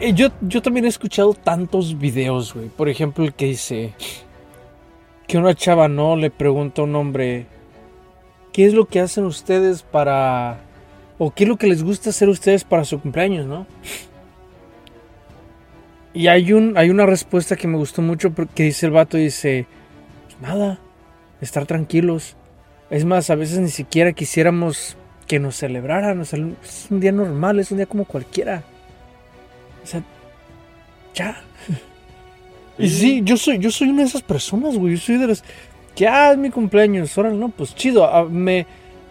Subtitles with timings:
[0.00, 2.68] Eh, yo, yo también he escuchado tantos videos, güey.
[2.68, 3.94] Por ejemplo, el que dice
[5.26, 7.46] que una chava no le pregunta a un hombre,
[8.52, 10.60] ¿qué es lo que hacen ustedes para...
[11.18, 13.66] o qué es lo que les gusta hacer ustedes para su cumpleaños, no?
[16.14, 19.66] Y hay, un, hay una respuesta que me gustó mucho que dice el vato, dice,
[20.26, 20.78] pues nada,
[21.40, 22.36] estar tranquilos.
[22.88, 26.20] Es más, a veces ni siquiera quisiéramos que nos celebraran.
[26.20, 28.62] Es un día normal, es un día como cualquiera.
[29.88, 30.02] O sea,
[31.14, 31.42] ya.
[32.80, 34.94] Y sí, yo soy, yo soy una de esas personas, güey.
[34.94, 35.42] Yo soy de las
[35.96, 37.18] que, ah, es mi cumpleaños.
[37.18, 38.04] Ahora no, pues chido.
[38.04, 38.68] A, me,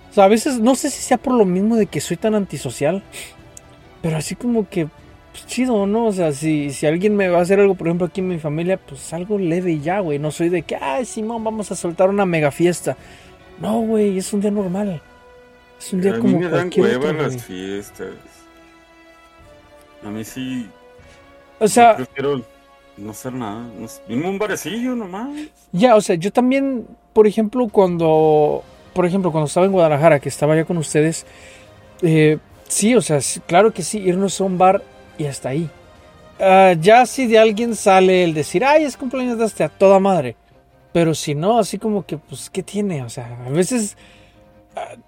[0.09, 2.33] o sea, a veces, no sé si sea por lo mismo de que soy tan
[2.33, 3.03] antisocial.
[4.01, 4.87] Pero así como que,
[5.33, 6.05] pues chido, ¿no?
[6.05, 8.39] O sea, si, si alguien me va a hacer algo, por ejemplo, aquí en mi
[8.39, 10.17] familia, pues algo leve y ya, güey.
[10.17, 12.95] No soy de que, ah, Simón, vamos a soltar una mega fiesta.
[13.59, 15.01] No, güey, es un día normal.
[15.77, 18.36] Es un día a como mí me dan cueva las fiestas.
[20.03, 20.69] A mí sí.
[21.59, 21.97] O sea.
[21.97, 22.41] Yo prefiero
[22.97, 23.67] no hacer nada.
[24.07, 25.29] No, un barecillo nomás.
[25.71, 28.63] Ya, o sea, yo también, por ejemplo, cuando.
[28.93, 31.25] Por ejemplo, cuando estaba en Guadalajara, que estaba ya con ustedes.
[32.01, 34.83] Eh, sí, o sea, claro que sí, irnos a un bar
[35.17, 35.69] y hasta ahí.
[36.39, 39.99] Uh, ya si de alguien sale el decir, ay, es cumpleaños de este a toda
[39.99, 40.35] madre.
[40.93, 43.03] Pero si no, así como que, pues, ¿qué tiene?
[43.03, 43.97] O sea, a veces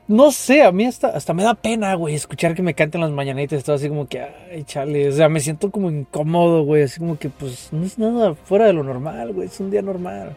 [0.07, 3.11] no sé, a mí hasta, hasta me da pena, güey, escuchar que me canten las
[3.11, 3.63] mañanitas.
[3.63, 5.09] Todo así como que, ay, chale.
[5.09, 6.83] O sea, me siento como incómodo, güey.
[6.83, 9.47] Así como que, pues, no es nada fuera de lo normal, güey.
[9.47, 10.35] Es un día normal.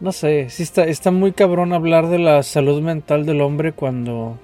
[0.00, 4.38] No sé, sí está, está muy cabrón hablar de la salud mental del hombre cuando.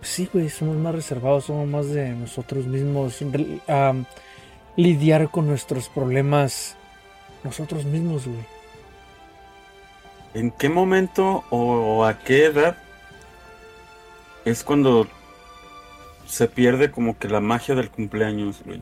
[0.00, 3.22] Sí, güey, somos más reservados, somos más de nosotros mismos.
[4.76, 6.76] lidiar con nuestros problemas
[7.44, 8.59] nosotros mismos, güey.
[10.32, 12.76] ¿En qué momento o a qué edad
[14.44, 15.08] es cuando
[16.24, 18.80] se pierde como que la magia del cumpleaños, güey?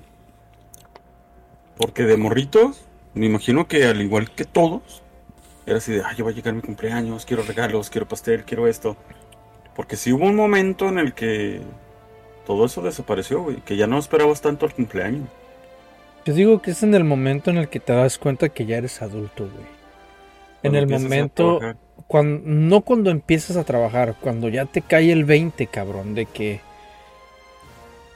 [1.79, 2.83] Porque de morritos,
[3.15, 5.03] me imagino que al igual que todos,
[5.65, 8.67] era así de, ay, yo voy a llegar mi cumpleaños, quiero regalos, quiero pastel, quiero
[8.67, 8.97] esto.
[9.75, 11.63] Porque sí hubo un momento en el que
[12.47, 15.29] todo eso desapareció, güey, que ya no esperabas tanto al cumpleaños.
[16.27, 18.77] Yo digo que es en el momento en el que te das cuenta que ya
[18.77, 19.78] eres adulto, güey
[20.63, 21.61] en el momento,
[22.07, 26.61] cuando, no cuando empiezas a trabajar, cuando ya te cae el 20, cabrón, de que,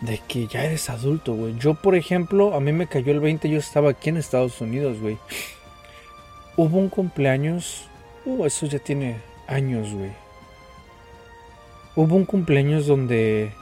[0.01, 1.59] de que ya eres adulto, güey.
[1.59, 5.01] Yo, por ejemplo, a mí me cayó el 20, yo estaba aquí en Estados Unidos,
[5.01, 5.19] güey.
[6.57, 7.85] Hubo un cumpleaños,
[8.25, 9.17] uh, eso ya tiene
[9.47, 10.11] años, güey.
[11.95, 13.53] Hubo un cumpleaños donde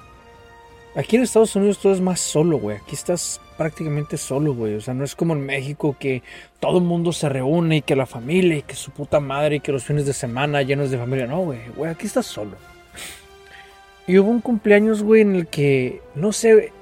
[0.94, 2.76] Aquí en Estados Unidos todo es más solo, güey.
[2.76, 4.76] Aquí estás prácticamente solo, güey.
[4.76, 6.22] O sea, no es como en México que
[6.60, 9.60] todo el mundo se reúne y que la familia y que su puta madre y
[9.60, 11.26] que los fines de semana llenos de familia.
[11.26, 11.60] No, güey.
[11.76, 12.56] Güey, aquí estás solo.
[14.06, 16.72] Y hubo un cumpleaños, güey, en el que, no sé,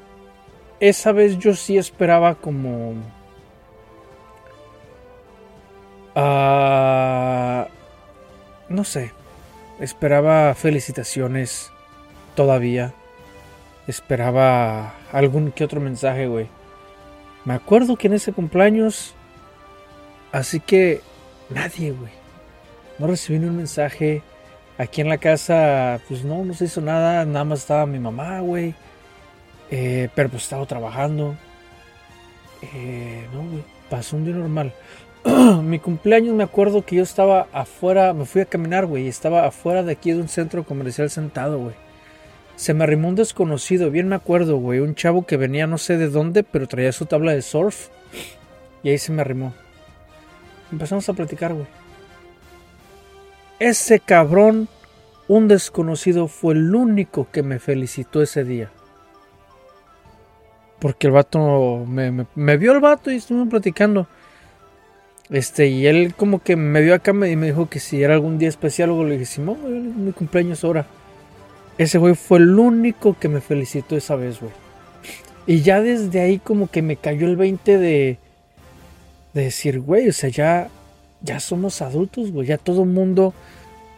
[0.78, 2.92] esa vez yo sí esperaba como...
[6.14, 7.66] Uh,
[8.68, 9.10] no sé.
[9.80, 11.72] Esperaba felicitaciones
[12.36, 12.94] todavía
[13.88, 16.46] esperaba algún que otro mensaje, güey.
[17.48, 19.14] Me acuerdo que en ese cumpleaños,
[20.32, 21.00] así que
[21.48, 22.12] nadie, güey.
[22.98, 24.22] No recibí ni un mensaje.
[24.76, 27.24] Aquí en la casa, pues no, no se hizo nada.
[27.24, 28.74] Nada más estaba mi mamá, güey.
[29.70, 31.36] Eh, pero pues estaba trabajando.
[32.60, 33.64] Eh, no, güey.
[33.88, 34.74] Pasó un día normal.
[35.62, 39.08] mi cumpleaños me acuerdo que yo estaba afuera, me fui a caminar, güey.
[39.08, 41.87] Estaba afuera de aquí de un centro comercial sentado, güey.
[42.58, 44.80] Se me arrimó un desconocido, bien me acuerdo, güey.
[44.80, 47.86] Un chavo que venía no sé de dónde, pero traía su tabla de surf.
[48.82, 49.54] Y ahí se me arrimó.
[50.72, 51.68] Empezamos a platicar, güey.
[53.60, 54.66] Ese cabrón,
[55.28, 58.72] un desconocido, fue el único que me felicitó ese día.
[60.80, 64.08] Porque el vato me, vio el vato y estuvimos platicando.
[65.30, 68.36] Este, y él como que me vio acá y me dijo que si era algún
[68.36, 70.97] día especial, o le dije, mi cumpleaños ahora.
[71.78, 74.52] Ese güey fue el único que me felicitó esa vez, güey.
[75.46, 78.18] Y ya desde ahí como que me cayó el 20 de,
[79.32, 80.68] de decir, güey, o sea, ya,
[81.22, 82.48] ya somos adultos, güey.
[82.48, 83.32] Ya todo el mundo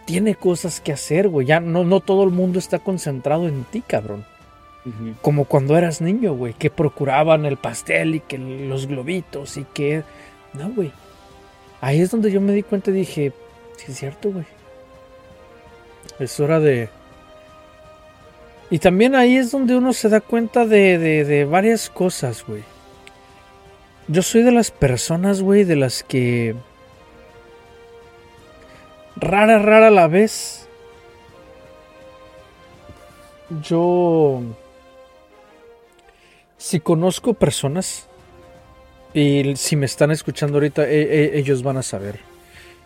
[0.05, 1.47] tiene cosas que hacer, güey.
[1.47, 4.25] Ya no, no todo el mundo está concentrado en ti, cabrón.
[5.23, 10.05] Como cuando eras niño, güey, que procuraban el pastel y que los globitos y que...
[10.55, 10.93] No, güey.
[11.81, 13.33] Ahí es donde yo me di cuenta y dije,
[13.77, 14.47] sí es cierto, güey.
[16.19, 16.89] Es hora de,
[18.71, 22.63] y también ahí es donde uno se da cuenta de, de, varias cosas, güey.
[24.07, 26.55] Yo soy de las personas, güey, de las que...
[29.17, 30.69] Rara, rara la vez.
[33.63, 34.41] Yo...
[36.57, 38.07] si conozco personas
[39.13, 42.21] y si me están escuchando ahorita, e- e- ellos van a saber.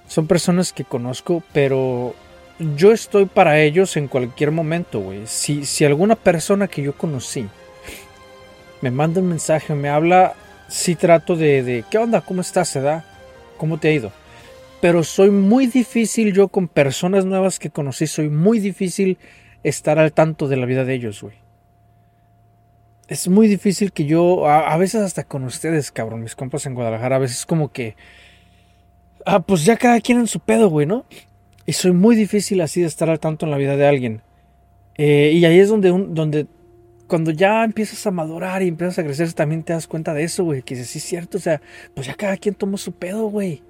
[0.09, 2.15] Son personas que conozco, pero
[2.59, 5.27] yo estoy para ellos en cualquier momento, güey.
[5.27, 7.49] Si, si alguna persona que yo conocí
[8.81, 10.35] me manda un mensaje, me habla,
[10.69, 12.21] sí trato de, de ¿qué onda?
[12.21, 12.69] ¿Cómo estás?
[12.69, 13.05] ¿Se da?
[13.56, 14.12] ¿Cómo te ha ido?
[14.81, 19.19] Pero soy muy difícil yo con personas nuevas que conocí, soy muy difícil
[19.62, 21.37] estar al tanto de la vida de ellos, güey.
[23.09, 26.75] Es muy difícil que yo, a, a veces hasta con ustedes, cabrón, mis compas en
[26.75, 27.97] Guadalajara, a veces como que,
[29.25, 31.05] ah, pues ya cada quien en su pedo, güey, ¿no?
[31.66, 34.22] Y soy muy difícil así de estar al tanto en la vida de alguien.
[34.96, 36.46] Eh, y ahí es donde, donde
[37.06, 40.44] cuando ya empiezas a madurar y empiezas a crecer, también te das cuenta de eso,
[40.44, 40.62] güey.
[40.62, 41.61] Que sí, es cierto, o sea,
[41.94, 43.62] pues ya cada quien tomó su pedo, güey.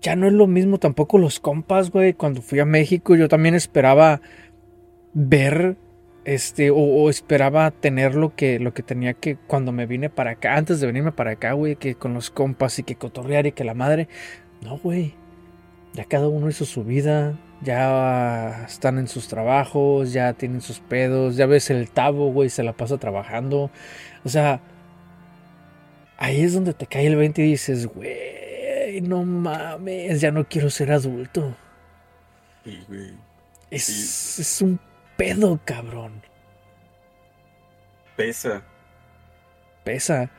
[0.00, 2.14] Ya no es lo mismo tampoco los compas, güey.
[2.14, 4.20] Cuando fui a México, yo también esperaba
[5.12, 5.76] ver,
[6.24, 10.32] este, o, o esperaba tener lo que, lo que tenía que cuando me vine para
[10.32, 13.52] acá, antes de venirme para acá, güey, que con los compas y que cotorrear y
[13.52, 14.08] que la madre.
[14.62, 15.14] No, güey.
[15.94, 21.36] Ya cada uno hizo su vida, ya están en sus trabajos, ya tienen sus pedos,
[21.36, 23.70] ya ves el tabo, güey, se la pasa trabajando.
[24.24, 24.60] O sea,
[26.18, 30.70] ahí es donde te cae el 20 y dices, güey, no mames, ya no quiero
[30.70, 31.56] ser adulto.
[32.64, 33.12] Sí, güey.
[33.70, 34.42] Es, Sí.
[34.42, 34.78] es un
[35.16, 36.22] pedo, cabrón.
[38.16, 38.62] Pesa.
[39.84, 40.30] Pesa.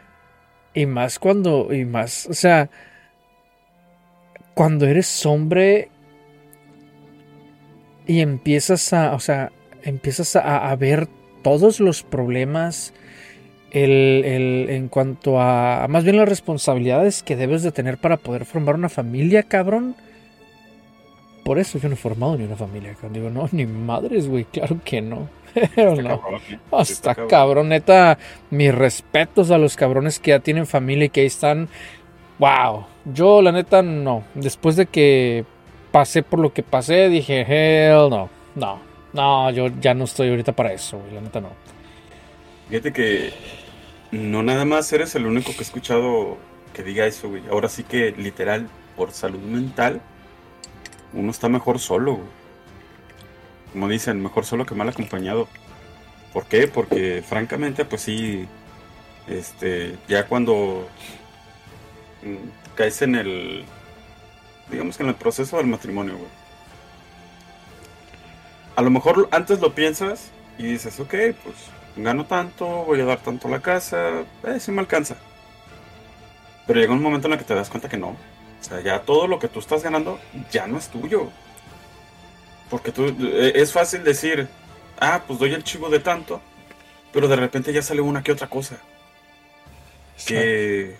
[0.74, 2.70] Y más cuando, y más, o sea,
[4.60, 5.88] cuando eres hombre
[8.06, 9.54] y empiezas a, o sea,
[9.84, 11.08] empiezas a, a ver
[11.44, 12.94] todos los problemas
[13.72, 18.44] el, el- en cuanto a, más bien las responsabilidades que debes de tener para poder
[18.44, 19.96] formar una familia, cabrón.
[21.46, 23.14] Por eso yo no he formado ni una familia, cabrón.
[23.14, 25.30] Digo, no, ni madres, güey, claro que no.
[25.76, 26.22] Pero Está no.
[26.22, 26.60] cabrón, ¿eh?
[26.70, 28.18] Oh, Sí, está cabrón, neta.
[28.52, 31.70] Mis respetos a los cabrones que ya tienen familia y que ahí están.
[32.40, 32.86] Wow.
[33.06, 34.24] Yo, la neta, no.
[34.34, 35.46] Después de que
[35.92, 38.30] pasé por lo que pasé, dije, hell no.
[38.56, 38.80] No.
[39.12, 41.14] No, yo ya no estoy ahorita para eso, güey.
[41.16, 41.50] La neta no.
[42.70, 43.34] Fíjate que
[44.12, 46.38] no nada más eres el único que he escuchado
[46.74, 47.44] que diga eso, güey.
[47.52, 50.02] Ahora sí que literal, por salud mental,
[51.14, 52.40] uno está mejor solo, güey.
[53.74, 55.48] Como dicen, mejor solo que mal acompañado.
[56.34, 56.68] ¿Por qué?
[56.68, 58.48] Porque francamente, pues sí,
[59.28, 60.88] este, ya cuando
[62.76, 63.66] caes en el,
[64.70, 66.30] digamos que en el proceso del matrimonio, güey.
[68.76, 71.14] A lo mejor antes lo piensas y dices, ok,
[71.44, 71.56] pues
[71.98, 75.18] gano tanto, voy a dar tanto a la casa, eh, sí me alcanza.
[76.66, 78.10] Pero llega un momento en el que te das cuenta que no.
[78.10, 80.20] O sea, ya todo lo que tú estás ganando
[80.52, 81.30] ya no es tuyo.
[82.70, 84.48] Porque tú, eh, es fácil decir,
[85.00, 86.42] ah, pues doy el chivo de tanto,
[87.12, 88.78] pero de repente ya sale una que otra cosa.
[90.26, 90.98] Que,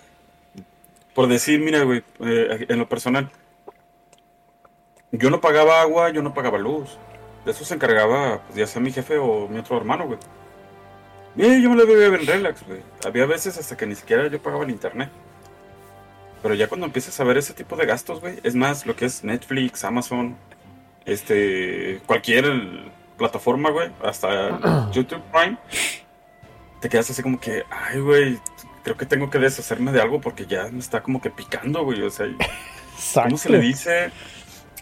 [1.14, 3.30] por decir, mira, güey, eh, en lo personal,
[5.12, 6.98] yo no pagaba agua, yo no pagaba luz.
[7.44, 10.18] De eso se encargaba, pues, ya sea mi jefe o mi otro hermano, güey.
[11.36, 12.82] Y yo me lo vivía bien relax, güey.
[13.04, 15.10] Había veces hasta que ni siquiera yo pagaba el internet.
[16.42, 19.04] Pero ya cuando empiezas a ver ese tipo de gastos, güey, es más lo que
[19.04, 20.36] es Netflix, Amazon,
[21.04, 22.44] este, cualquier
[23.16, 25.58] plataforma, güey, hasta YouTube Prime,
[26.80, 28.40] te quedas así como que, ay, güey,
[28.90, 32.02] creo que tengo que deshacerme de algo porque ya me está como que picando, güey.
[32.02, 32.26] O sea,
[33.14, 34.10] ¿cómo se le dice?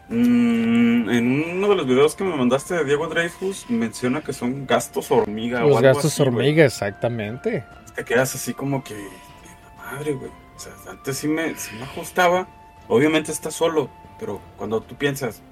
[0.09, 4.67] Mm, en uno de los videos que me mandaste de Diego Dreyfus menciona que son
[4.67, 7.65] gastos hormiga o Los algo gastos así, hormiga, exactamente.
[7.95, 10.31] Te quedas así como que, "La madre, güey.
[10.57, 12.49] O sea, antes sí me, sí me ajustaba.
[12.89, 15.43] Obviamente estás solo, pero cuando tú piensas,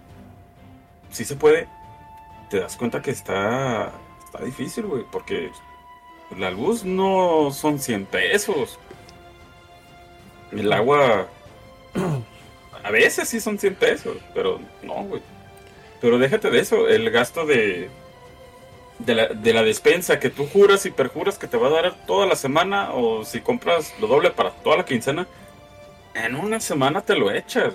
[1.10, 1.68] sí se puede,
[2.48, 3.92] te das cuenta que está,
[4.24, 5.50] está difícil, güey, porque
[6.36, 8.78] la luz no son 100 pesos.
[10.52, 11.28] El agua,
[12.82, 15.22] a veces sí son 100 pesos, pero no, güey.
[16.00, 17.88] Pero déjate de eso, el gasto de,
[18.98, 22.06] de la, de la despensa que tú juras y perjuras que te va a dar
[22.06, 25.26] toda la semana o si compras lo doble para toda la quincena,
[26.14, 27.74] en una semana te lo echas.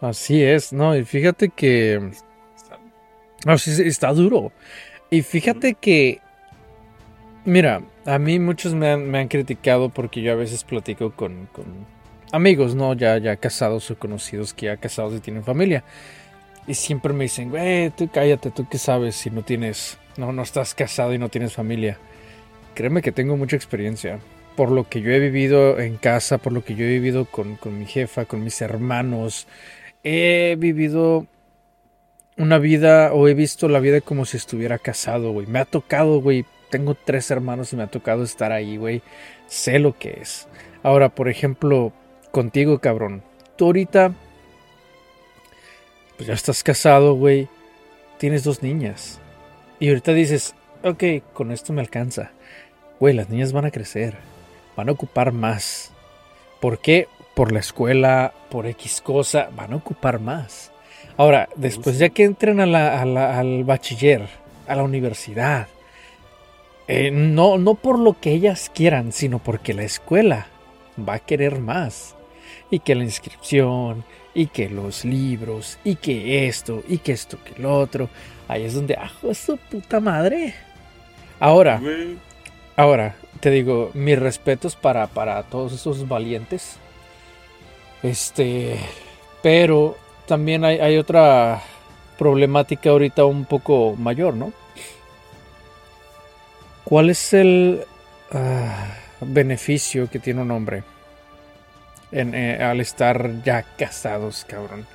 [0.00, 0.96] Así es, ¿no?
[0.96, 2.10] Y fíjate que...
[3.44, 4.52] No, sí, sí, está duro.
[5.10, 6.20] Y fíjate que...
[7.44, 11.46] Mira, a mí muchos me han, me han criticado porque yo a veces platico con,
[11.52, 11.64] con
[12.32, 12.94] amigos, ¿no?
[12.94, 15.84] Ya, ya casados o conocidos que ya casados y tienen familia.
[16.66, 20.42] Y siempre me dicen, güey, tú cállate, tú qué sabes si no tienes, no, no
[20.42, 21.98] estás casado y no tienes familia.
[22.74, 24.18] Créeme que tengo mucha experiencia.
[24.56, 27.56] Por lo que yo he vivido en casa, por lo que yo he vivido con,
[27.56, 29.46] con mi jefa, con mis hermanos.
[30.02, 31.26] He vivido
[32.36, 35.46] una vida o he visto la vida como si estuviera casado, güey.
[35.46, 39.02] Me ha tocado, güey, tengo tres hermanos y me ha tocado estar ahí, güey.
[39.46, 40.48] Sé lo que es.
[40.82, 41.92] Ahora, por ejemplo,
[42.30, 43.22] contigo, cabrón.
[43.56, 44.12] Tú ahorita,
[46.16, 47.48] pues ya estás casado, güey.
[48.18, 49.18] Tienes dos niñas.
[49.78, 52.32] Y ahorita dices, ok, con esto me alcanza.
[53.00, 54.16] Güey, las niñas van a crecer.
[54.76, 55.92] Van a ocupar más.
[56.60, 57.08] ¿Por qué?
[57.34, 60.72] Por la escuela, por X cosa, van a ocupar más.
[61.16, 64.28] Ahora, después ya que entren a la, al bachiller,
[64.66, 65.68] a la universidad,
[66.88, 70.46] eh, no, no por lo que ellas quieran, sino porque la escuela
[70.96, 72.14] va a querer más.
[72.70, 74.04] Y que la inscripción,
[74.34, 78.08] y que los libros, y que esto, y que esto, que lo otro.
[78.48, 80.54] Ahí es donde, ajo, su puta madre.
[81.40, 81.80] Ahora,
[82.76, 86.76] ahora, te digo, mis respetos para, para todos esos valientes.
[88.02, 88.76] Este,
[89.42, 89.96] pero
[90.26, 91.62] también hay, otra
[92.18, 94.52] problemática ahorita un poco mayor, ¿no?
[96.84, 97.84] ¿Cuál es el
[98.32, 98.86] ah,
[99.20, 100.84] beneficio que tiene un hombre
[102.12, 104.86] eh, al estar ya casados, cabrón?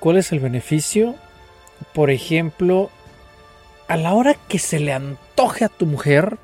[0.00, 1.16] ¿Cuál es el beneficio?
[1.92, 2.90] Por ejemplo,
[3.88, 6.38] a la hora que se le antoje a tu mujer,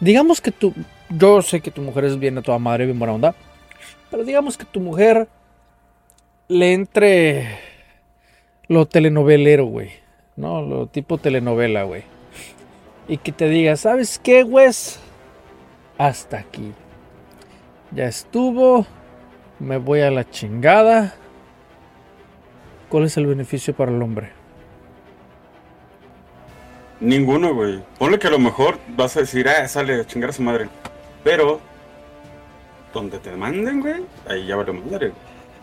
[0.00, 0.74] digamos que tú,
[1.08, 3.34] yo sé que tu mujer es bien a toda madre, bien buena onda,
[4.10, 5.28] pero digamos que tu mujer
[6.52, 7.58] le entre
[8.68, 9.90] lo telenovelero, güey.
[10.36, 10.62] ¿No?
[10.62, 12.04] Lo tipo telenovela, güey.
[13.08, 14.70] Y que te diga, ¿sabes qué, güey?
[15.98, 16.72] Hasta aquí.
[17.90, 18.86] Ya estuvo.
[19.58, 21.14] Me voy a la chingada.
[22.88, 24.30] ¿Cuál es el beneficio para el hombre?
[27.00, 27.82] Ninguno, güey.
[27.98, 30.68] Ponle que a lo mejor vas a decir, ah, sale a chingar a su madre.
[31.24, 31.60] Pero,
[32.94, 34.66] donde te manden, güey, ahí ya va a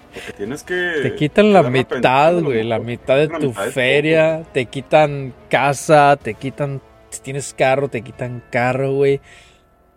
[0.10, 1.00] madre, tienes que.
[1.04, 2.64] Te quitan la mitad, güey.
[2.64, 4.44] La mitad de tu feria.
[4.54, 6.18] Te quitan casa.
[6.18, 6.82] Te quitan.
[7.10, 9.20] Si tienes carro, te quitan carro, güey.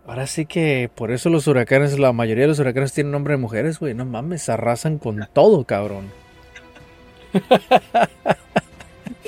[0.07, 3.39] Ahora sí que por eso los huracanes, la mayoría de los huracanes tienen nombre de
[3.39, 3.95] mujeres, güey.
[3.95, 6.11] No mames, arrasan con todo, cabrón.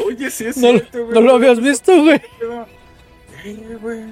[0.04, 1.14] Oye, sí es no, cierto, güey.
[1.14, 2.20] No lo habías visto, güey.
[3.80, 4.04] güey.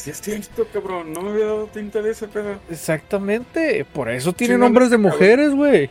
[0.00, 1.12] Sí es cierto, cabrón.
[1.12, 2.58] No me había dado tinta de ese pedo.
[2.70, 3.84] Exactamente.
[3.84, 5.90] Por eso tiene nombres de mujeres, güey.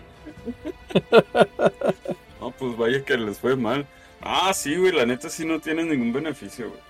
[2.42, 3.86] no, pues vaya que les fue mal.
[4.20, 4.94] Ah, sí, güey.
[4.94, 6.82] La neta sí no tiene ningún beneficio, güey.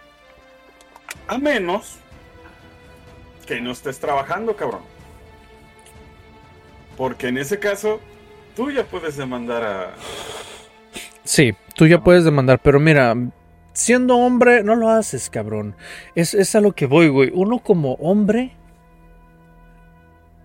[1.28, 1.98] A menos
[3.46, 4.84] que no estés trabajando, cabrón.
[6.96, 8.00] Porque en ese caso,
[8.56, 9.94] tú ya puedes demandar a...
[11.26, 13.14] Sí, tú ya puedes demandar, pero mira,
[13.80, 15.76] siendo hombre, no lo haces, cabrón.
[16.16, 17.32] Es, es a lo que voy, güey.
[17.34, 18.56] Uno como hombre,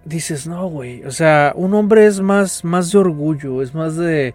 [0.04, 1.04] dices, no, güey.
[1.04, 4.34] O sea, un hombre es más, más de orgullo, es más de...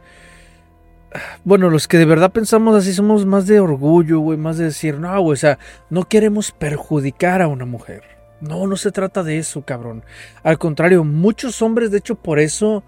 [1.44, 5.00] Bueno, los que de verdad pensamos así somos más de orgullo, güey, más de decir,
[5.00, 5.58] no, güey, o sea,
[5.90, 8.04] no queremos perjudicar a una mujer.
[8.42, 10.04] No, no se trata de eso, cabrón.
[10.44, 12.84] Al contrario, muchos hombres, de hecho, por eso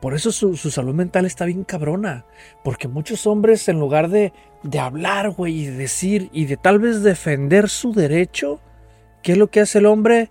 [0.00, 2.24] por eso su, salud mental está bien cabrona.
[2.62, 7.02] Porque muchos hombres, en lugar de, de hablar, güey, y decir, y de tal vez
[7.02, 8.60] defender su derecho,
[9.22, 10.30] ¿qué es lo que hace el hombre?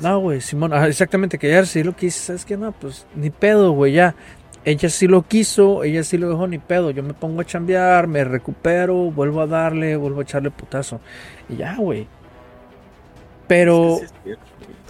[0.00, 1.80] No, güey, Simón, ah, exactamente, callarse.
[1.80, 2.56] Y lo que dice, ¿sabes qué?
[2.56, 4.14] No, pues ni pedo, güey, ya.
[4.64, 6.90] Ella sí lo quiso, ella sí lo dejó, ni pedo.
[6.90, 11.00] Yo me pongo a chambear, me recupero, vuelvo a darle, vuelvo a echarle putazo.
[11.48, 12.08] Y ya, güey.
[13.46, 14.00] Pero,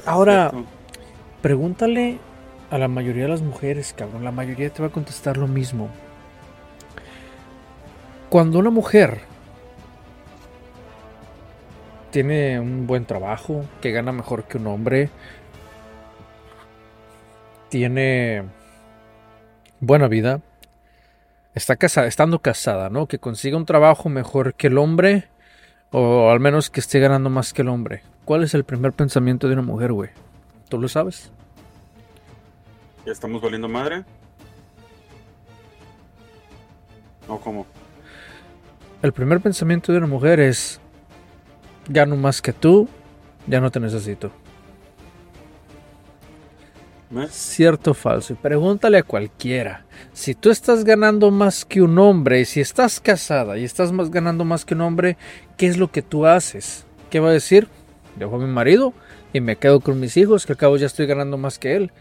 [0.06, 0.50] ahora,
[1.42, 2.18] pregúntale
[2.70, 5.88] a la mayoría de las mujeres, cabrón, la mayoría te va a contestar lo mismo.
[8.28, 9.20] Cuando una mujer
[12.10, 15.10] tiene un buen trabajo, que gana mejor que un hombre,
[17.68, 18.44] tiene
[19.80, 20.40] buena vida,
[21.54, 23.06] está casada, estando casada, ¿no?
[23.06, 25.28] Que consiga un trabajo mejor que el hombre,
[25.90, 28.02] o al menos que esté ganando más que el hombre.
[28.24, 30.10] ¿Cuál es el primer pensamiento de una mujer, güey?
[30.68, 31.30] ¿Tú lo sabes?
[33.06, 34.04] ¿Ya estamos valiendo madre?
[37.28, 37.64] ¿O cómo?
[39.00, 40.80] El primer pensamiento de una mujer es,
[41.88, 42.88] gano más que tú,
[43.46, 44.32] ya no te necesito.
[47.14, 47.28] ¿Eh?
[47.30, 48.32] Cierto o falso.
[48.32, 49.84] Y pregúntale a cualquiera.
[50.12, 54.10] Si tú estás ganando más que un hombre, y si estás casada y estás más
[54.10, 55.16] ganando más que un hombre,
[55.56, 56.84] ¿qué es lo que tú haces?
[57.08, 57.68] ¿Qué va a decir?
[58.16, 58.92] Dejo a mi marido
[59.32, 61.92] y me quedo con mis hijos, que al cabo ya estoy ganando más que él.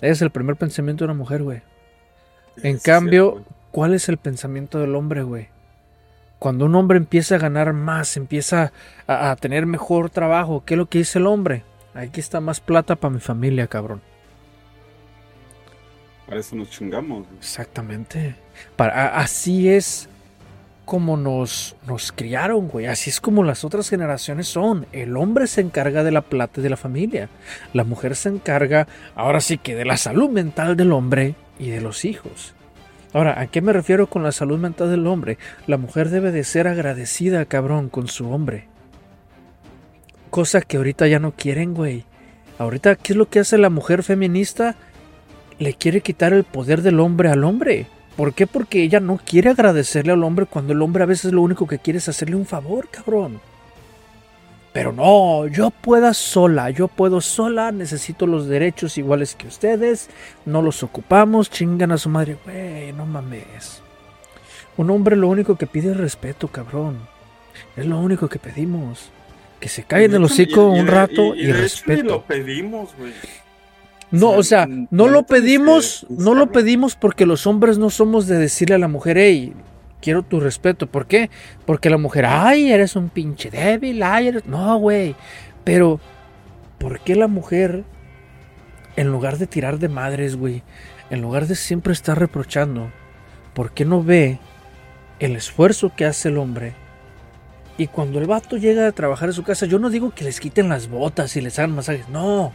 [0.00, 1.62] Es el primer pensamiento de una mujer, güey.
[2.62, 5.48] En cambio, ¿cuál es el pensamiento del hombre, güey?
[6.38, 8.72] Cuando un hombre empieza a ganar más, empieza
[9.06, 11.64] a, tener mejor trabajo, ¿qué es lo que dice el hombre?
[11.94, 14.02] Aquí está más plata para mi familia, cabrón.
[16.26, 17.26] Para eso nos chingamos.
[17.38, 18.36] Exactamente.
[18.76, 20.08] Para, así es
[20.84, 22.86] como nos, nos criaron, güey.
[22.86, 24.86] Así es como las otras generaciones son.
[24.92, 27.28] El hombre se encarga de la plata de la familia.
[27.72, 31.80] La mujer se encarga, ahora sí que, de la salud mental del hombre y de
[31.80, 32.54] los hijos.
[33.12, 35.38] Ahora, ¿a qué me refiero con la salud mental del hombre?
[35.66, 38.66] La mujer debe de ser agradecida, cabrón, con su hombre.
[40.30, 42.04] Cosa que ahorita ya no quieren, güey.
[42.58, 44.74] Ahorita, ¿qué es lo que hace la mujer feminista?
[45.60, 47.86] Le quiere quitar el poder del hombre al hombre.
[48.16, 48.46] ¿Por qué?
[48.46, 51.78] Porque ella no quiere agradecerle al hombre cuando el hombre a veces lo único que
[51.78, 53.40] quiere es hacerle un favor, cabrón.
[54.72, 60.10] Pero no, yo puedo sola, yo puedo sola, necesito los derechos iguales que ustedes,
[60.46, 63.82] no los ocupamos, chingan a su madre, güey, no mames.
[64.76, 66.98] Un hombre lo único que pide es respeto, cabrón.
[67.76, 69.10] Es lo único que pedimos.
[69.60, 72.02] Que se caiga en el hocico un rato y, respeto.
[72.02, 73.12] lo pedimos, güey.
[74.14, 78.38] No, o sea, no lo pedimos, no lo pedimos porque los hombres no somos de
[78.38, 79.52] decirle a la mujer, hey,
[80.00, 80.86] quiero tu respeto.
[80.86, 81.30] ¿Por qué?
[81.66, 84.46] Porque la mujer, ay, eres un pinche débil, ay, eres...
[84.46, 85.16] No, güey.
[85.64, 85.98] Pero,
[86.78, 87.82] ¿por qué la mujer,
[88.94, 90.62] en lugar de tirar de madres, güey,
[91.10, 92.90] en lugar de siempre estar reprochando,
[93.52, 94.38] ¿por qué no ve
[95.18, 96.74] el esfuerzo que hace el hombre?
[97.78, 100.38] Y cuando el vato llega a trabajar en su casa, yo no digo que les
[100.38, 102.52] quiten las botas y les hagan masajes, no.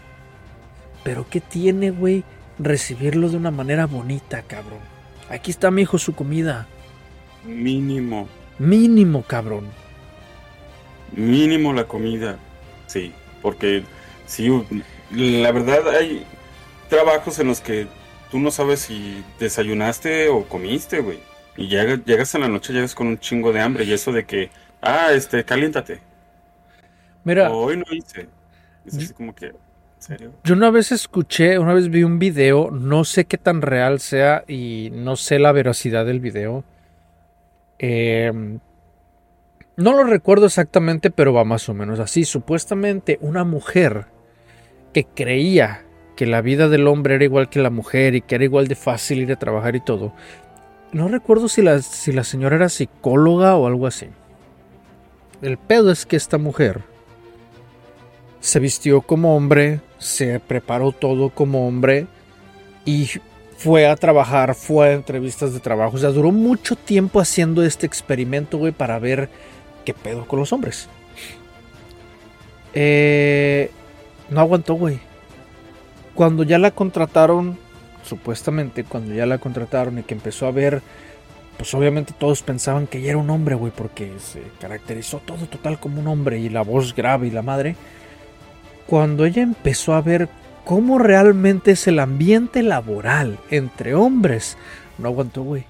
[1.04, 2.24] Pero ¿qué tiene, güey?
[2.58, 4.80] Recibirlo de una manera bonita, cabrón.
[5.30, 6.68] Aquí está mi hijo su comida.
[7.46, 8.28] Mínimo.
[8.58, 9.68] Mínimo, cabrón.
[11.16, 12.38] Mínimo la comida.
[12.88, 13.84] Sí, porque
[14.26, 14.50] sí,
[15.12, 16.26] la verdad hay
[16.90, 17.88] trabajos en los que
[18.32, 21.20] tú no sabes si desayunaste o comiste, güey.
[21.56, 24.26] Y llegas, llegas en la noche, llegas con un chingo de hambre y eso de
[24.26, 24.50] que,
[24.82, 26.02] ah, este, caliéntate.
[27.24, 27.52] Mira.
[27.52, 28.28] hoy no hice.
[28.86, 29.54] Es así como que,
[30.44, 34.44] Yo una vez escuché, una vez vi un video, no sé qué tan real sea
[34.48, 36.64] y no sé la veracidad del video.
[37.78, 38.60] Em,
[39.76, 42.24] no lo recuerdo exactamente, pero va más o menos así.
[42.24, 44.06] Supuestamente una mujer
[44.94, 45.86] que creía
[46.16, 48.76] que la vida del hombre era igual que la mujer y que era igual de
[48.76, 50.14] fácil ir a trabajar y todo.
[50.92, 54.08] No recuerdo si la, si la señora era psicóloga o algo así.
[55.42, 56.82] El pedo es que esta mujer
[58.42, 62.08] se vistió como hombre, se preparó todo como hombre
[62.86, 63.10] y
[63.58, 65.98] fue a trabajar, fue a entrevistas de trabajo.
[65.98, 69.30] O sea, duró mucho tiempo haciendo este experimento, güey, para ver
[69.86, 70.88] qué pedo con los hombres.
[72.74, 73.70] Eh,
[74.30, 75.00] no aguantó, güey.
[76.16, 77.58] Cuando ya la contrataron,
[78.04, 80.82] supuestamente, cuando ya la contrataron y que empezó a ver,
[81.58, 85.80] pues obviamente todos pensaban que ella era un hombre, güey, porque se caracterizó todo total
[85.80, 87.76] como un hombre y la voz grave y la madre
[88.90, 90.30] cuando ella empezó a ver
[90.66, 94.58] cómo realmente es el ambiente laboral entre hombres,
[94.98, 95.66] no aguantó, güey.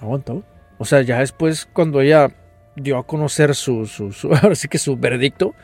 [0.00, 0.42] No aguantó.
[0.78, 2.32] O sea, ya después cuando ella
[2.74, 4.10] dio a conocer su, su,
[4.42, 5.54] ahora sí que su veredicto,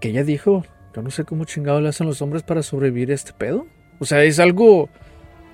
[0.00, 3.14] que ella dijo, yo no sé cómo chingado le hacen los hombres para sobrevivir a
[3.14, 3.68] este pedo.
[4.00, 4.88] O sea, es algo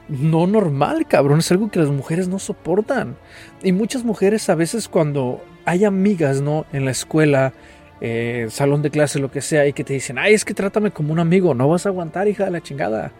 [0.09, 3.19] no normal, cabrón, es algo que las mujeres no soportan.
[3.63, 6.65] Y muchas mujeres a veces cuando hay amigas, ¿no?
[6.73, 7.53] En la escuela,
[8.01, 10.91] eh, salón de clase, lo que sea, y que te dicen, ay, es que trátame
[10.91, 13.13] como un amigo, no vas a aguantar, hija de la chingada.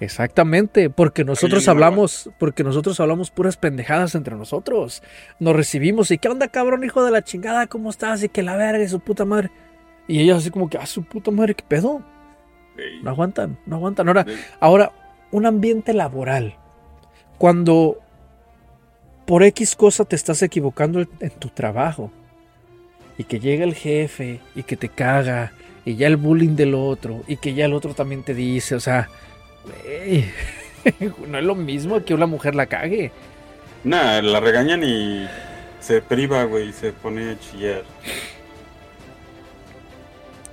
[0.00, 5.02] Exactamente, porque nosotros hablamos, porque nosotros hablamos puras pendejadas entre nosotros.
[5.40, 8.22] Nos recibimos y qué onda, cabrón, hijo de la chingada, ¿cómo estás?
[8.22, 9.50] Y que la verga y su puta madre.
[10.06, 12.02] Y ellos así como que, ah, su puta madre, ¿qué pedo?
[13.02, 14.06] No aguantan, no aguantan.
[14.08, 14.24] Ahora,
[14.60, 14.92] ahora,
[15.32, 16.56] un ambiente laboral.
[17.36, 17.98] Cuando
[19.26, 22.12] por X cosa te estás equivocando en tu trabajo
[23.18, 25.52] y que llega el jefe y que te caga
[25.84, 28.80] y ya el bullying del otro y que ya el otro también te dice, o
[28.80, 29.08] sea,
[31.28, 33.10] no es lo que que una mujer la cague.
[33.84, 35.26] Nada, la regañan y
[35.80, 37.82] se priva, güey, y se pone a chillar.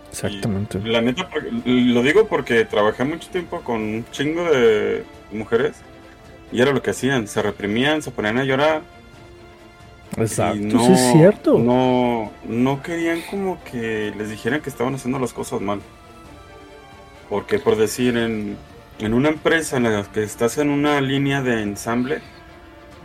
[0.10, 0.80] Exactamente.
[0.80, 1.30] la neta,
[1.65, 5.75] lo digo porque trabajé mucho tiempo con un chingo de mujeres
[6.54, 8.82] y era lo que hacían, se reprimían, se ponían a llorar
[10.17, 11.58] Exacto, no, es cierto.
[11.58, 15.82] No, no querían como que les dijeran que estaban haciendo las cosas mal.
[17.30, 18.58] Porque por decir, en,
[18.99, 22.21] en una empresa en la que estás en una línea de ensamble,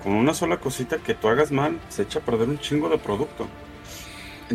[0.03, 2.99] con una sola cosita que tú hagas mal, se echa a perder un chingo de
[2.99, 3.47] producto.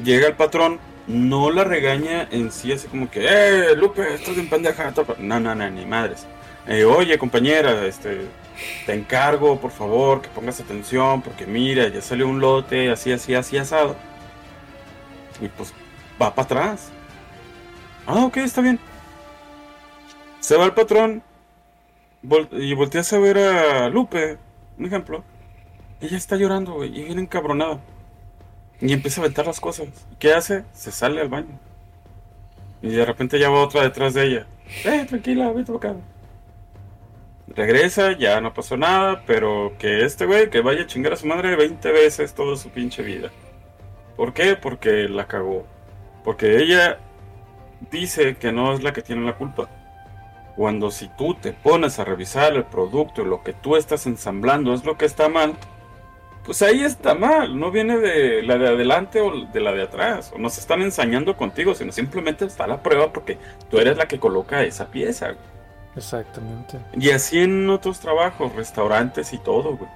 [0.04, 4.50] Llega el patrón, no la regaña en sí, así como que, ¡eh, Lupe, estás en
[4.50, 4.94] pendeja!
[5.20, 6.26] No, no, no, ni madres.
[6.68, 8.22] Eh, oye, compañera, este,
[8.86, 13.36] te encargo, por favor, que pongas atención, porque mira, ya salió un lote así, así,
[13.36, 13.96] así asado.
[15.41, 15.74] Y pues
[16.22, 16.91] va para atrás.
[18.08, 18.80] Ah, ok, está bien.
[20.39, 21.24] Se va el patrón
[22.52, 24.38] y volteas a ver a Lupe,
[24.78, 25.24] un ejemplo.
[26.02, 27.80] ella está llorando, y viene encabronada.
[28.82, 29.88] Y empieza a aventar las cosas.
[30.20, 30.63] ¿Qué hace?
[30.74, 31.60] Se sale al baño.
[32.82, 34.48] Y de repente ya va otra detrás de ella.
[34.84, 35.96] Eh, tranquila, vete acá.
[37.47, 41.27] Regresa, ya no pasó nada, pero que este güey que vaya a chingar a su
[41.27, 43.29] madre 20 veces toda su pinche vida.
[44.15, 44.55] ¿Por qué?
[44.55, 45.65] Porque la cagó.
[46.23, 46.97] Porque ella
[47.91, 49.69] dice que no es la que tiene la culpa.
[50.55, 54.73] Cuando si tú te pones a revisar el producto y lo que tú estás ensamblando
[54.73, 55.53] es lo que está mal,
[56.45, 57.60] pues ahí está mal.
[57.60, 60.31] No viene de la de adelante o de la de atrás.
[60.34, 63.38] O no se están ensañando contigo, sino simplemente está la prueba porque
[63.69, 65.36] tú eres la que coloca esa pieza.
[65.95, 66.77] Exactamente.
[66.97, 69.89] Y así en otros trabajos, restaurantes y todo, güey.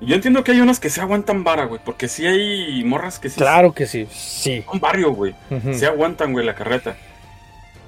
[0.00, 3.30] Yo entiendo que hay unas que se aguantan vara, güey, porque sí hay morras que
[3.30, 3.36] sí.
[3.36, 4.64] Claro que sí, sí.
[4.72, 5.32] Un barrio, güey.
[5.72, 6.96] Se aguantan, güey, la carreta.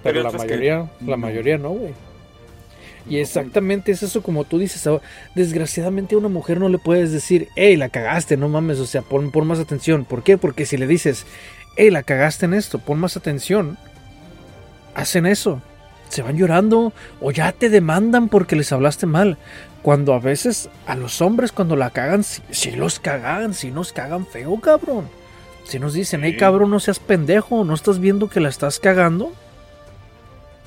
[0.05, 1.93] Pero, la mayoría, la mayoría no, güey.
[3.09, 4.89] Y exactamente es eso como tú dices.
[5.35, 9.03] Desgraciadamente a una mujer no le puedes decir, hey, la cagaste, no mames, o sea,
[9.03, 10.05] pon, pon más atención.
[10.05, 10.39] ¿Por qué?
[10.39, 11.27] Porque si le dices,
[11.77, 13.77] hey, la cagaste en esto, pon más atención,
[14.95, 15.61] hacen eso.
[16.09, 19.39] Se van llorando o ya te demandan porque les hablaste mal.
[19.83, 24.27] Cuando a veces a los hombres cuando la cagan, si, los cagan, si nos cagan
[24.27, 25.09] feo, cabrón.
[25.65, 29.33] Si nos dicen, hey cabrón, no seas pendejo, no estás viendo que la estás cagando.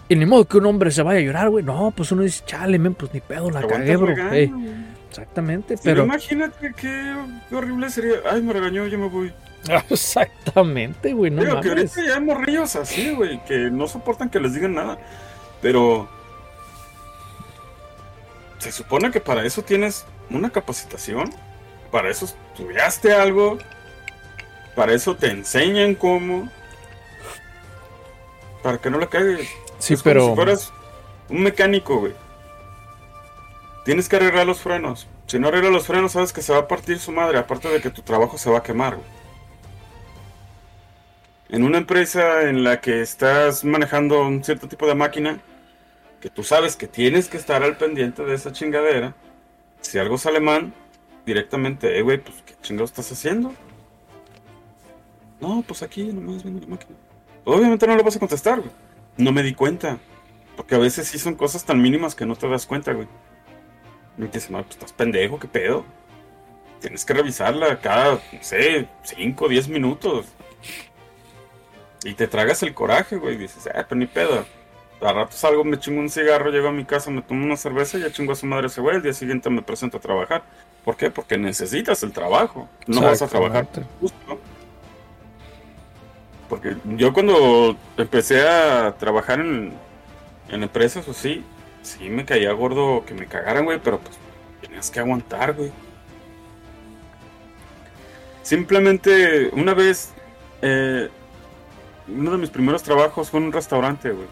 [0.10, 1.64] Y ni modo que un hombre se vaya a llorar, güey.
[1.64, 4.14] No, pues uno dice, chale, men, pues ni pedo, la cagué, bro.
[5.10, 6.04] exactamente, pero.
[6.04, 7.16] imagínate qué,
[7.52, 8.16] horrible sería.
[8.30, 9.34] Ay, me regañó, yo me voy.
[9.90, 11.32] Exactamente, güey.
[11.32, 14.98] No que ahorita ya hay morrillos así, güey, que no soportan que les digan nada.
[15.62, 16.08] Pero
[18.60, 21.34] se supone que para eso tienes una capacitación,
[21.92, 23.58] para eso estudiaste algo,
[24.76, 26.50] para eso te enseñan cómo,
[28.62, 29.48] para que no le caigas.
[29.80, 30.30] Sí, pero.
[30.30, 30.74] si fueras
[31.30, 32.14] un mecánico, güey.
[33.86, 35.08] Tienes que arreglar los frenos.
[35.28, 37.82] Si no arreglas los frenos, sabes que se va a partir su madre, aparte de
[37.82, 39.17] que tu trabajo se va a quemar, güey.
[41.50, 45.40] En una empresa en la que estás manejando un cierto tipo de máquina,
[46.20, 49.16] que tú sabes que tienes que estar al pendiente de esa chingadera.
[49.80, 50.74] Si algo sale mal,
[51.26, 53.54] directamente, eh, güey, pues, ¿qué chingados estás haciendo?
[55.40, 56.98] No, pues aquí nomás viendo la máquina.
[57.46, 58.72] Obviamente no lo vas a contestar, güey.
[59.18, 60.00] No me di cuenta.
[60.58, 63.08] Porque a veces sí son cosas tan mínimas que no te das cuenta, güey.
[64.18, 65.86] Y te dicen, no, pues estás pendejo, qué pedo.
[66.82, 70.26] Tienes que revisarla cada, no sé, 5 o 10 minutos.
[72.04, 73.36] Y te tragas el coraje, güey.
[73.36, 74.46] Y dices, ah, pero ni pedo
[75.02, 77.98] a rato salgo, me chingo un cigarro, llego a mi casa, me tomo una cerveza
[77.98, 78.96] y ya chingo a su madre ese güey.
[78.98, 80.44] El día siguiente me presento a trabajar.
[80.84, 81.12] ¿Por qué?
[81.12, 82.70] Porque necesitas el trabajo.
[82.88, 83.68] No vas a trabajar
[84.00, 84.40] justo.
[86.50, 89.74] Porque yo cuando empecé a trabajar en,
[90.50, 91.44] en empresas o sí,
[91.82, 94.18] sí me caía gordo que me cagaran, güey, pero pues
[94.62, 95.72] tenías que aguantar, güey.
[98.44, 100.14] Simplemente una vez,
[100.62, 101.10] eh,
[102.08, 104.28] uno de mis primeros trabajos fue en un restaurante, güey.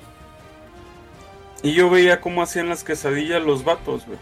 [1.64, 4.20] Y yo veía cómo hacían las quesadillas los vatos, güey.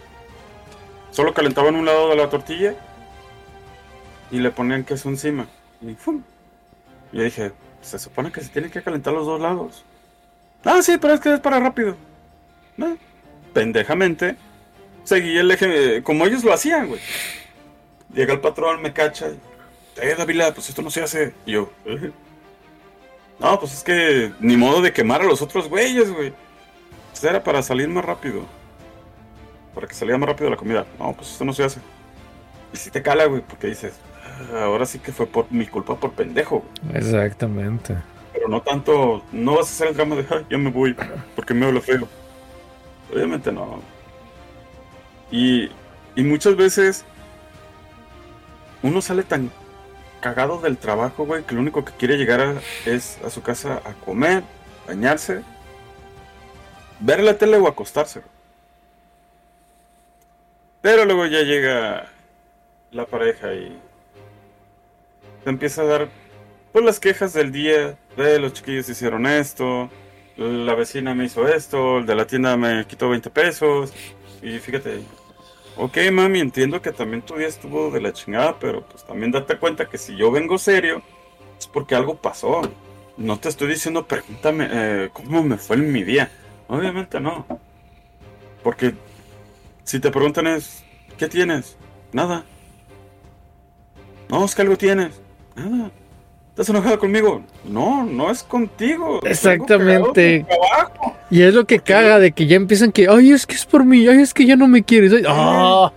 [1.11, 2.75] Solo calentaban un lado de la tortilla
[4.31, 5.47] y le ponían queso encima.
[5.81, 6.23] Y ¡fum!
[7.11, 9.83] Yo dije, se supone que se tienen que calentar los dos lados.
[10.63, 11.95] Ah, sí, pero es que es para rápido.
[13.53, 14.35] Pendejamente,
[15.03, 17.01] seguí el eje, como ellos lo hacían, güey.
[18.13, 19.27] Llega el patrón, me cacha.
[19.97, 21.33] Eh, Davila, pues esto no se hace.
[21.45, 22.11] Y yo, eh".
[23.39, 26.33] No, pues es que ni modo de quemar a los otros güeyes, güey.
[27.11, 28.43] Pues era para salir más rápido.
[29.73, 30.85] Para que saliera más rápido la comida.
[30.99, 31.79] No, pues esto no se hace.
[32.73, 33.93] Y si te cala, güey, porque dices,
[34.53, 36.63] ah, ahora sí que fue por mi culpa por pendejo.
[36.93, 37.95] Exactamente.
[38.33, 40.95] Pero no tanto, no vas a hacer el drama de, ay, ya me voy,
[41.35, 42.07] porque me hablo feo.
[43.13, 43.81] Obviamente no.
[45.31, 45.69] Y,
[46.15, 47.05] y muchas veces
[48.81, 49.51] uno sale tan
[50.23, 52.55] cagado del trabajo, güey, que lo único que quiere llegar
[52.85, 54.43] es a su casa a comer,
[54.87, 55.43] bañarse
[57.01, 58.21] ver la tele o acostarse.
[60.81, 62.07] Pero luego ya llega
[62.91, 63.77] la pareja y
[65.43, 66.09] te empieza a dar
[66.71, 69.89] pues las quejas del día, de los chiquillos hicieron esto,
[70.37, 73.93] la vecina me hizo esto, el de la tienda me quitó 20 pesos
[74.41, 75.01] y fíjate,
[75.77, 79.57] ok mami, entiendo que también tu día estuvo de la chingada, pero pues también date
[79.57, 81.01] cuenta que si yo vengo serio
[81.57, 82.61] es porque algo pasó.
[83.15, 86.31] No te estoy diciendo, pregúntame eh, cómo me fue en mi día.
[86.67, 87.45] Obviamente no.
[88.63, 88.95] Porque
[89.83, 90.83] si te preguntan es,
[91.17, 91.77] ¿qué tienes?
[92.11, 92.43] Nada.
[94.29, 95.21] No, es que algo tienes.
[95.55, 95.91] Nada.
[96.53, 97.41] ¿Estás enojado conmigo?
[97.63, 99.19] No, no es contigo.
[99.23, 100.45] Exactamente.
[101.31, 103.83] Y es lo que caga de que ya empiezan que, ay, es que es por
[103.83, 105.13] mí, ay, es que ya no me quieres.
[105.27, 105.91] ¡Ah!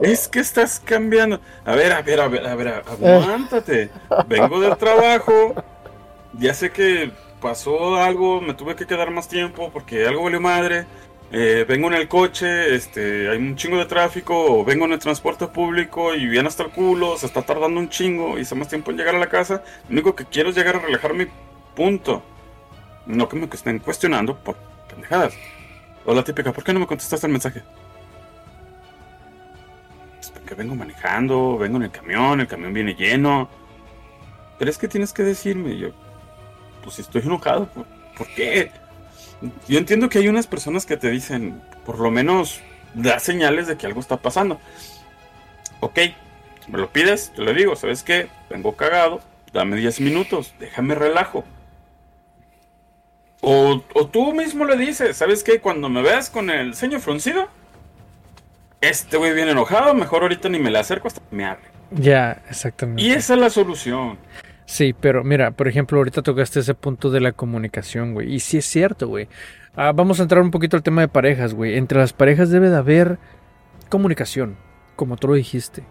[0.00, 1.40] Es que estás cambiando.
[1.62, 3.90] A ver, a ver, a ver, a ver, aguántate.
[4.26, 5.54] Vengo del trabajo.
[6.38, 7.10] Ya sé que
[7.42, 10.86] pasó algo, me tuve que quedar más tiempo porque algo valió madre.
[11.30, 14.98] Eh, vengo en el coche, este, hay un chingo de tráfico, o vengo en el
[14.98, 18.68] transporte público y viene hasta el culo, se está tardando un chingo y hace más
[18.68, 19.62] tiempo en llegar a la casa.
[19.88, 21.26] Lo único que quiero es llegar a relajar mi
[21.76, 22.22] punto.
[23.06, 24.56] No que me estén cuestionando por
[24.88, 25.34] pendejadas.
[26.06, 27.62] O la típica, ¿por qué no me contestaste el mensaje?
[30.18, 33.50] Es porque vengo manejando, vengo en el camión, el camión viene lleno.
[34.58, 35.90] Pero es que tienes que decirme, yo,
[36.82, 37.86] pues si estoy enojado, ¿por,
[38.16, 38.72] ¿por qué?
[39.68, 42.60] Yo entiendo que hay unas personas que te dicen, por lo menos
[42.94, 44.60] da señales de que algo está pasando.
[45.80, 45.98] Ok,
[46.68, 48.28] me lo pides, te lo digo, ¿sabes qué?
[48.50, 49.20] Vengo cagado,
[49.52, 51.44] dame 10 minutos, déjame relajo.
[53.40, 55.60] O, tú mismo le dices, ¿sabes qué?
[55.60, 57.48] Cuando me veas con el ceño fruncido,
[58.80, 61.64] este güey viene enojado, mejor ahorita ni me le acerco hasta que me hable.
[61.92, 63.02] Ya, exactamente.
[63.02, 64.18] Y esa es la solución.
[64.68, 68.34] Sí, pero mira, por ejemplo, ahorita tocaste ese punto de la comunicación, güey.
[68.34, 69.26] Y sí es cierto, güey.
[69.74, 71.78] Ah, vamos a entrar un poquito al tema de parejas, güey.
[71.78, 73.18] Entre las parejas debe de haber
[73.88, 74.58] comunicación,
[74.94, 75.84] como tú lo dijiste.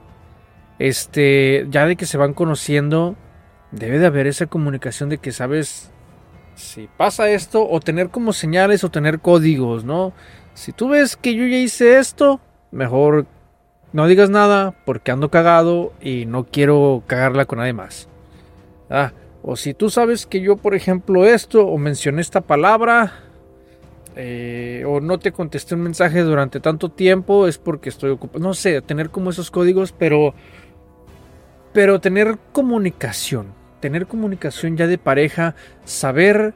[0.78, 3.16] Este, ya de que se van conociendo,
[3.72, 5.92] debe de haber esa comunicación de que sabes
[6.54, 10.14] si pasa esto, o tener como señales o tener códigos, ¿no?
[10.54, 13.26] Si tú ves que yo ya hice esto, mejor
[13.92, 18.08] no digas nada porque ando cagado y no quiero cagarla con nadie más.
[18.90, 23.14] Ah, o si tú sabes que yo, por ejemplo, esto, o mencioné esta palabra,
[24.16, 28.44] eh, o no te contesté un mensaje durante tanto tiempo, es porque estoy ocupado.
[28.44, 30.34] No sé, tener como esos códigos, pero.
[31.72, 33.54] Pero tener comunicación.
[33.80, 35.54] Tener comunicación ya de pareja,
[35.86, 36.56] saber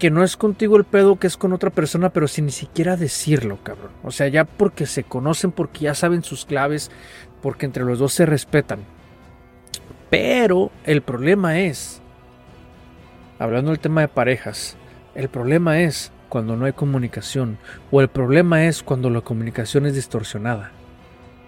[0.00, 2.96] que no es contigo el pedo, que es con otra persona, pero sin ni siquiera
[2.96, 3.92] decirlo, cabrón.
[4.02, 6.90] O sea, ya porque se conocen, porque ya saben sus claves,
[7.40, 8.80] porque entre los dos se respetan.
[10.12, 12.02] Pero el problema es,
[13.38, 14.76] hablando del tema de parejas,
[15.14, 17.56] el problema es cuando no hay comunicación
[17.90, 20.70] o el problema es cuando la comunicación es distorsionada.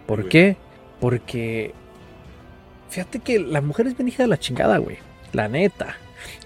[0.07, 0.57] ¿Por qué?
[0.99, 1.75] Porque
[2.89, 4.97] fíjate que la mujer es bien hija de la chingada, güey.
[5.35, 5.97] La neta.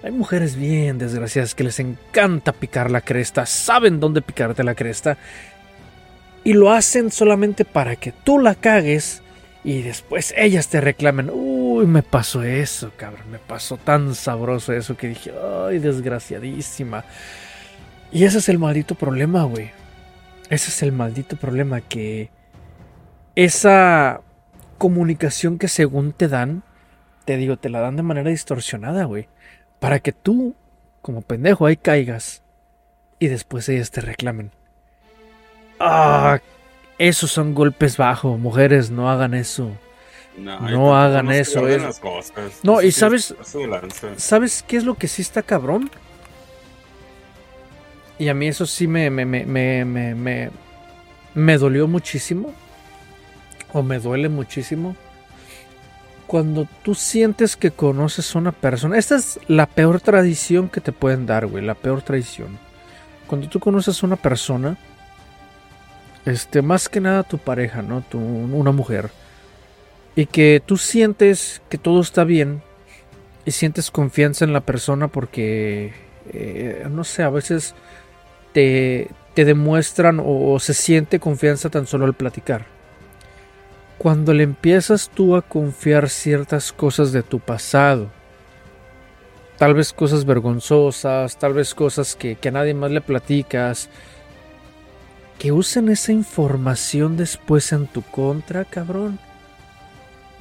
[0.02, 5.18] Hay mujeres bien desgraciadas que les encanta picar la cresta, saben dónde picarte la cresta
[6.42, 9.22] y lo hacen solamente para que tú la cagues
[9.64, 14.96] y después ellas te reclamen, uy, me pasó eso, cabrón, me pasó tan sabroso eso
[14.96, 15.32] que dije,
[15.66, 17.04] ay, desgraciadísima.
[18.12, 19.70] Y ese es el maldito problema, güey.
[20.48, 22.30] Ese es el maldito problema que
[23.34, 24.22] esa
[24.78, 26.62] comunicación que según te dan,
[27.24, 29.28] te digo, te la dan de manera distorsionada, güey.
[29.80, 30.54] Para que tú,
[31.02, 32.42] como pendejo, ahí caigas
[33.18, 34.52] y después ellas te reclamen.
[35.80, 36.40] Ah,
[36.98, 39.70] esos son golpes bajos, mujeres, no hagan eso.
[40.36, 41.62] No, hagan eso.
[42.62, 43.34] No, y sabes,
[44.16, 45.90] ¿sabes qué es lo que sí está cabrón?
[48.18, 50.50] Y a mí eso sí me, me, me, me,
[51.34, 52.52] me dolió muchísimo.
[53.72, 54.96] O me duele muchísimo.
[56.26, 58.98] Cuando tú sientes que conoces a una persona.
[58.98, 61.64] Esta es la peor tradición que te pueden dar, güey.
[61.64, 62.58] La peor tradición.
[63.26, 64.76] Cuando tú conoces a una persona
[66.28, 68.02] este, más que nada tu pareja, ¿no?
[68.02, 69.10] Tu, una mujer.
[70.14, 72.62] Y que tú sientes que todo está bien
[73.44, 75.92] y sientes confianza en la persona porque,
[76.32, 77.74] eh, no sé, a veces
[78.52, 82.66] te, te demuestran o, se siente confianza tan solo al platicar.
[83.96, 88.08] Cuando le empiezas tú a confiar ciertas cosas de tu pasado,
[89.56, 93.88] tal vez cosas vergonzosas, tal vez cosas que, que a nadie más le platicas,
[95.38, 99.18] que usen esa información después en tu contra, cabrón.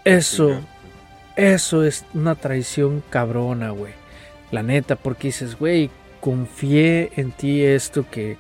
[0.03, 0.59] Eso,
[1.35, 3.93] eso es una traición cabrona, güey.
[4.51, 8.37] La neta, porque dices, güey, confié en ti esto que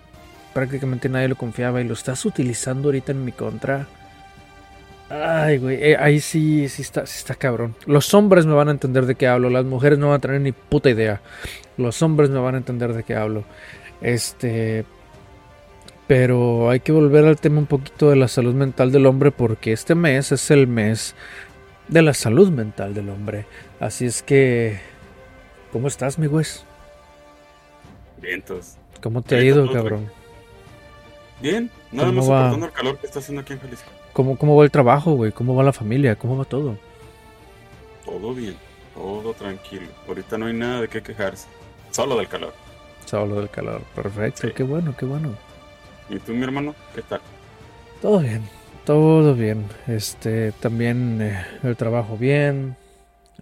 [0.53, 3.87] prácticamente nadie lo confiaba y lo estás utilizando ahorita en mi contra.
[5.09, 7.75] Ay, güey, eh, ahí sí, sí está, sí está cabrón.
[7.85, 10.41] Los hombres me van a entender de qué hablo, las mujeres no van a tener
[10.41, 11.21] ni puta idea.
[11.77, 13.43] Los hombres me van a entender de qué hablo.
[14.01, 14.85] Este,
[16.07, 19.73] pero hay que volver al tema un poquito de la salud mental del hombre porque
[19.73, 21.15] este mes es el mes
[21.89, 23.45] de la salud mental del hombre.
[23.79, 24.79] Así es que,
[25.71, 26.45] ¿cómo estás, mi güey?
[28.21, 28.77] Bien, entonces.
[29.01, 30.09] ¿Cómo te ha ido, cabrón?
[31.41, 33.89] Bien, nada más soportando el calor que está haciendo aquí en Jalisco.
[34.13, 35.31] ¿Cómo, ¿Cómo va el trabajo, güey?
[35.31, 36.15] ¿Cómo va la familia?
[36.15, 36.77] ¿Cómo va todo?
[38.05, 38.55] Todo bien,
[38.95, 39.87] todo tranquilo.
[40.07, 41.47] Ahorita no hay nada de qué quejarse.
[41.91, 42.53] Solo del calor.
[43.05, 44.47] Solo del calor, perfecto.
[44.55, 45.46] Qué bueno, qué bueno.
[46.09, 46.75] ¿Y tú, mi hermano?
[46.95, 47.21] ¿Qué tal?
[48.01, 48.43] Todo bien,
[48.85, 49.65] Todo bien.
[49.87, 52.75] Este, también eh, el trabajo bien.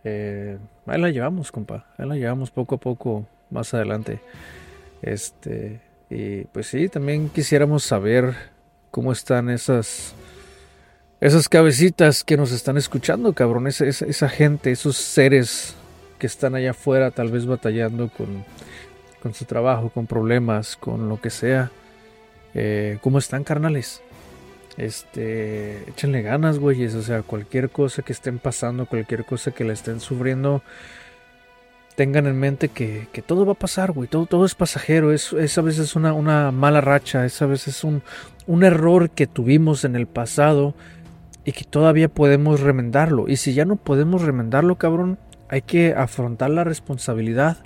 [0.04, 1.86] Eh, ahí la llevamos, compa.
[1.97, 4.19] Ahí la llevamos poco a poco más adelante.
[5.01, 8.34] Este, y pues sí, también quisiéramos saber
[8.91, 10.15] cómo están esas
[11.21, 15.75] esas cabecitas que nos están escuchando, cabrón, esa, gente, esos seres
[16.19, 18.43] que están allá afuera tal vez batallando con,
[19.23, 21.71] con su trabajo, con problemas, con lo que sea.
[22.55, 24.01] Eh, ¿Cómo están, carnales?
[24.77, 26.95] Este, échenle ganas, güeyes.
[26.95, 30.63] O sea, cualquier cosa que estén pasando, cualquier cosa que le estén sufriendo,
[31.95, 34.07] tengan en mente que, que todo va a pasar, güey.
[34.07, 35.11] Todo, todo es pasajero.
[35.11, 37.25] Es, es a veces una, una mala racha.
[37.25, 38.01] Es a veces un,
[38.47, 40.73] un error que tuvimos en el pasado
[41.43, 43.27] y que todavía podemos remendarlo.
[43.27, 47.57] Y si ya no podemos remendarlo, cabrón, hay que afrontar la responsabilidad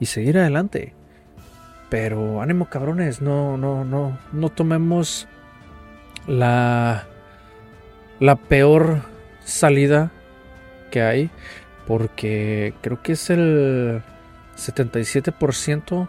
[0.00, 0.94] y seguir adelante.
[1.90, 5.26] Pero ánimo, cabrones, no, no, no, no tomemos
[6.26, 7.06] la,
[8.20, 9.02] la peor
[9.44, 10.12] salida
[10.90, 11.30] que hay,
[11.86, 14.02] porque creo que es el
[14.56, 16.08] 77%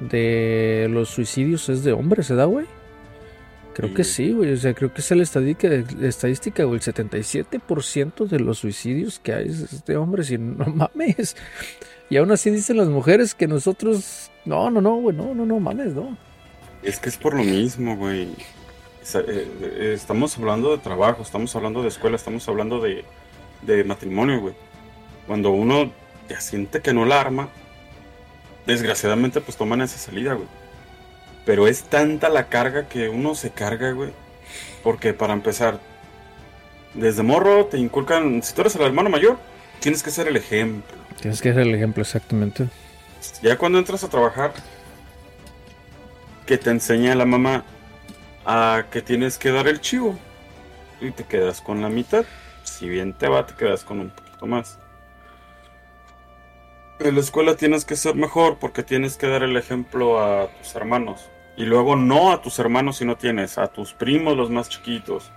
[0.00, 2.66] de los suicidios es de hombres, ¿se da, güey?
[3.78, 4.52] Creo que sí, güey.
[4.52, 5.68] O sea, creo que es la estadística,
[6.02, 6.80] estadística güey.
[6.84, 10.32] El 77% de los suicidios que hay es de hombres.
[10.32, 11.36] Y no mames.
[12.10, 14.32] Y aún así dicen las mujeres que nosotros.
[14.44, 15.16] No, no, no, güey.
[15.16, 16.16] No, no, no mames, no.
[16.82, 18.28] Es que es por lo mismo, güey.
[19.14, 23.04] Eh, eh, estamos hablando de trabajo, estamos hablando de escuela, estamos hablando de,
[23.62, 24.54] de matrimonio, güey.
[25.26, 25.90] Cuando uno
[26.28, 27.48] ya siente que no la arma,
[28.66, 30.48] desgraciadamente, pues toman esa salida, güey.
[31.46, 34.10] Pero es tanta la carga que uno se carga, güey.
[34.82, 35.80] Porque para empezar,
[36.94, 39.38] desde morro te inculcan, si tú eres el hermano mayor,
[39.80, 40.96] tienes que ser el ejemplo.
[41.20, 42.68] Tienes que ser el ejemplo, exactamente.
[43.42, 44.52] Ya cuando entras a trabajar,
[46.46, 47.64] que te enseña la mamá
[48.46, 50.18] a que tienes que dar el chivo.
[51.00, 52.24] Y te quedas con la mitad.
[52.64, 54.78] Si bien te va, te quedas con un poquito más.
[56.98, 60.74] En la escuela tienes que ser mejor porque tienes que dar el ejemplo a tus
[60.74, 61.28] hermanos.
[61.56, 65.30] Y luego no a tus hermanos si no tienes, a tus primos los más chiquitos.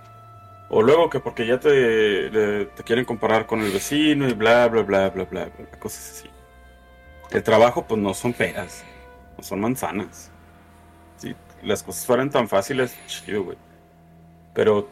[0.70, 2.30] O luego que porque ya te,
[2.66, 6.30] te quieren comparar con el vecino y bla, bla, bla, bla, bla, bla, cosas así.
[7.32, 8.84] El trabajo pues no son peras,
[9.38, 10.30] no son manzanas.
[11.16, 13.56] Si las cosas fueran tan fáciles, chido, güey.
[14.52, 14.88] Pero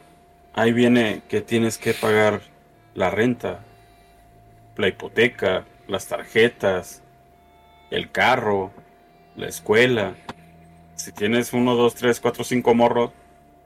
[0.55, 2.41] ahí viene que tienes que pagar
[2.95, 3.61] la renta,
[4.77, 7.03] la hipoteca, las tarjetas,
[7.91, 8.71] el carro,
[9.37, 10.15] la escuela,
[10.95, 13.11] si tienes uno, dos, tres, cuatro, cinco morros,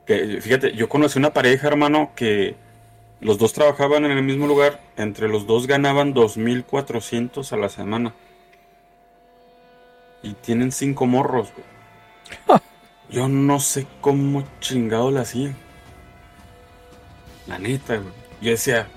[0.06, 2.56] que fíjate, yo conocí una pareja, hermano, que
[3.20, 8.14] los dos trabajaban en el mismo lugar, entre los dos ganaban 2.400 a la semana.
[10.24, 12.60] Y tienen cinco morros, güey.
[13.10, 15.54] Yo no sé cómo chingado la hacían.
[17.46, 18.12] La neta, güey.
[18.40, 18.88] Yo decía,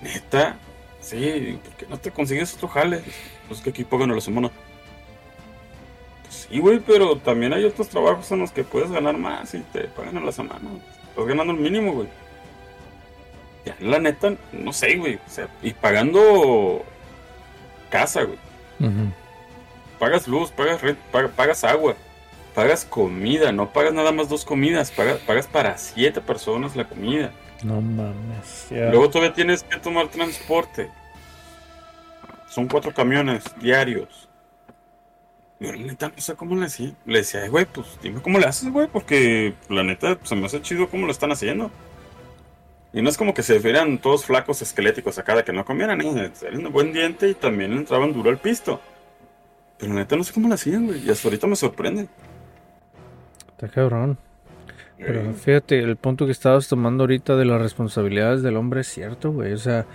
[0.00, 0.56] neta,
[1.00, 3.02] sí, ¿por qué no te consigues otro jale?
[3.48, 4.50] Pues que aquí pongan a los humanos.
[6.30, 9.84] Sí, güey, pero también hay otros trabajos en los que puedes ganar más y te
[9.88, 10.70] pagan a la semana.
[11.10, 12.08] Estás ganando el mínimo, güey.
[13.66, 15.16] Ya, la neta, no sé, güey.
[15.16, 16.82] O sea, y pagando
[17.90, 18.38] casa, güey.
[19.98, 20.96] Pagas luz, pagas red,
[21.36, 21.96] pagas agua,
[22.54, 27.32] pagas comida, no pagas nada más dos comidas, pagas, pagas para siete personas la comida.
[27.62, 28.66] No mames.
[28.70, 30.90] Luego todavía tienes que tomar transporte.
[32.48, 34.28] Son cuatro camiones diarios.
[35.60, 36.92] Yo la neta no sé cómo le decía.
[37.06, 40.60] Le decía, güey, pues dime cómo le haces, güey, porque la neta se me hace
[40.60, 41.70] chido cómo lo están haciendo.
[42.92, 46.00] Y no es como que se vieran todos flacos esqueléticos acá de que no comieran,
[46.00, 46.30] ¿eh?
[46.42, 48.80] Eran un buen diente y también entraban duro al pisto.
[49.78, 51.04] Pero la neta no sé cómo lo hacían, güey.
[51.04, 52.08] Y hasta ahorita me sorprende.
[53.48, 54.18] Está cabrón.
[54.98, 59.32] Pero fíjate, el punto que estabas tomando ahorita de las responsabilidades del hombre es cierto,
[59.32, 59.52] güey.
[59.52, 59.86] O sea,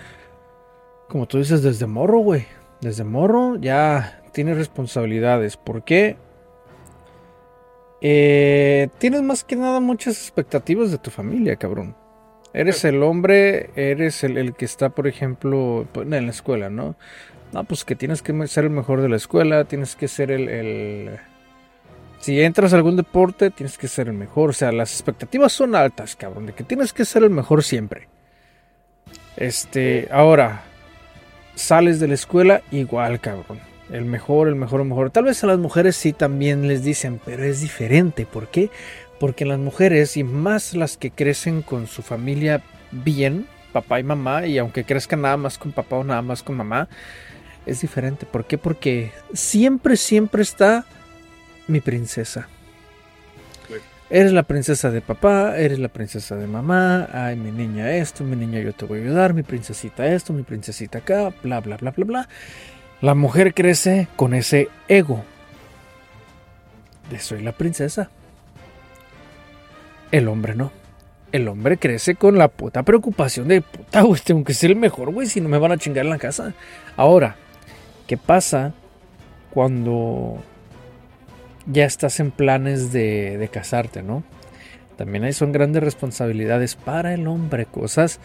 [1.08, 2.46] como tú dices, desde morro, güey.
[2.82, 5.58] Desde morro ya tienes responsabilidades.
[5.58, 6.18] ¿Por qué?
[8.02, 11.96] Eh, tienes más que nada muchas expectativas de tu familia, cabrón.
[12.54, 16.96] Eres el hombre, eres el, que está, por ejemplo, pues, en la escuela, ¿no?
[17.54, 20.50] No, pues que tienes que ser el mejor de la escuela, tienes que ser el,
[20.50, 21.20] el...
[22.20, 24.52] Si entras a algún deporte, tienes que ser el mejor.
[24.52, 28.08] O sea, las expectativas son altas, cabrón, de que tienes que ser el mejor siempre.
[29.36, 30.64] Este, ahora,
[31.56, 35.12] sales de la escuela igual, cabrón el mejor, el mejor, el mejor.
[35.12, 38.26] Tal vez a las mujeres sí también les dicen, pero es diferente.
[38.26, 38.70] ¿Por qué?
[39.20, 44.46] Porque las mujeres, y más las que crecen con su familia bien, papá y mamá,
[44.46, 46.88] y aunque crezcan nada más con papá o nada más con mamá,
[47.70, 48.26] es diferente.
[48.26, 48.58] ¿Por qué?
[48.58, 50.86] Porque siempre, siempre está
[51.68, 52.48] mi princesa.
[54.12, 58.36] Eres la princesa de papá, eres la princesa de mamá, ay, mi niña esto, mi
[58.36, 61.92] niña yo te voy a ayudar, mi princesita esto, mi princesita acá, bla, bla, bla,
[61.92, 62.30] bla, bla.
[63.02, 65.24] La mujer crece con ese ego
[67.12, 68.10] de soy la princesa.
[70.12, 70.72] El hombre no.
[71.32, 75.14] El hombre crece con la puta preocupación de puta, güey, tengo que ser el mejor,
[75.14, 76.54] güey, si no me van a chingar en la casa.
[76.98, 77.36] Ahora,
[78.10, 78.74] ¿qué pasa
[79.52, 80.42] cuando
[81.68, 84.24] ya estás en planes de, casarte, ¿no?
[84.98, 88.20] También ahí son grandes responsabilidades para el hombre, cosas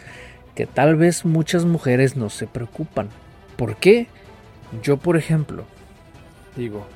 [0.55, 3.09] que tal vez muchas mujeres no se preocupan.
[3.57, 4.07] ¿Por qué?
[4.81, 5.65] Yo, por ejemplo,
[6.55, 6.87] digo,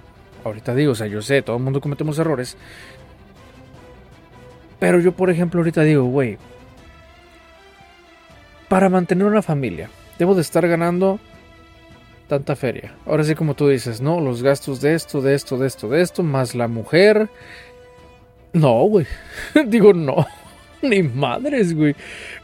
[0.44, 2.58] ahorita digo, o sea, yo sé, todo el mundo cometemos errores.
[4.80, 6.40] Pero yo, por ejemplo, ahorita digo, güey,
[8.68, 11.20] para mantener una familia, debo de estar ganando
[12.30, 12.94] tanta feria.
[13.06, 14.22] Ahora sí, como tú dices, ¿no?
[14.22, 17.28] Los gastos de esto, de esto, de esto, de esto, más la mujer.
[18.54, 19.06] No, güey.
[19.66, 20.26] Digo, no.
[20.82, 21.96] Ni madres, güey.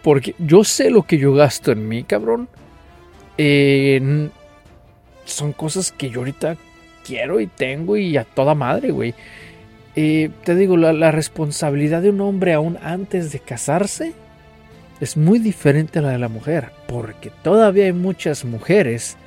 [0.01, 2.49] Porque yo sé lo que yo gasto en mí, cabrón.
[3.37, 4.31] son
[5.53, 6.57] cosas que yo ahorita
[7.05, 9.13] quiero y tengo y a toda madre, güey.
[9.93, 14.13] te digo, la, la responsabilidad de un hombre aún antes de casarse
[14.99, 16.71] es muy diferente a la de la mujer.
[16.87, 19.17] Porque todavía hay muchas mujeres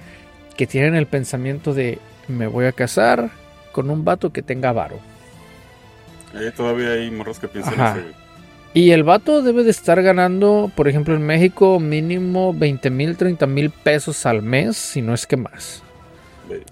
[0.59, 3.31] que tienen el pensamiento de me voy a casar
[3.71, 4.99] con un vato que tenga varo.
[6.57, 8.05] todavía hay morros que piensan
[8.75, 13.47] Y el vato debe de estar ganando, por ejemplo, en México mínimo 20 mil, 30
[13.47, 15.85] mil pesos al mes, si no es que más.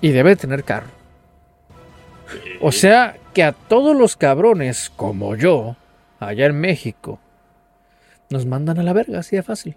[0.01, 0.89] Y debe tener carro.
[2.61, 5.77] O sea que a todos los cabrones como yo,
[6.19, 7.21] allá en México,
[8.31, 9.77] nos mandan a la verga, así de fácil.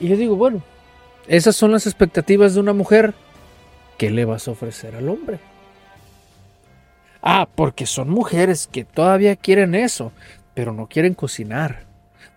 [0.00, 0.60] Y yo digo, bueno,
[1.26, 3.14] esas son las expectativas de una mujer.
[3.98, 5.38] ¿Qué le vas a ofrecer al hombre?
[7.22, 10.12] Ah, porque son mujeres que todavía quieren eso,
[10.52, 11.84] pero no quieren cocinar,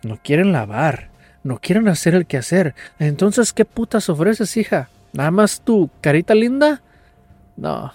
[0.03, 1.09] no quieren lavar,
[1.43, 2.73] no quieren hacer el quehacer.
[2.97, 4.89] Entonces, ¿qué putas ofreces, hija?
[5.11, 6.81] ¿Nada más tu carita linda?
[7.57, 7.91] No,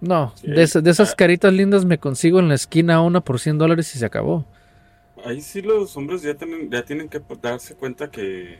[0.00, 0.34] no.
[0.42, 4.06] de, esas caritas lindas me consigo en la esquina una por 100 dólares y se
[4.06, 4.44] acabó.
[5.24, 8.58] Ahí sí los hombres ya tienen, ya tienen que darse cuenta que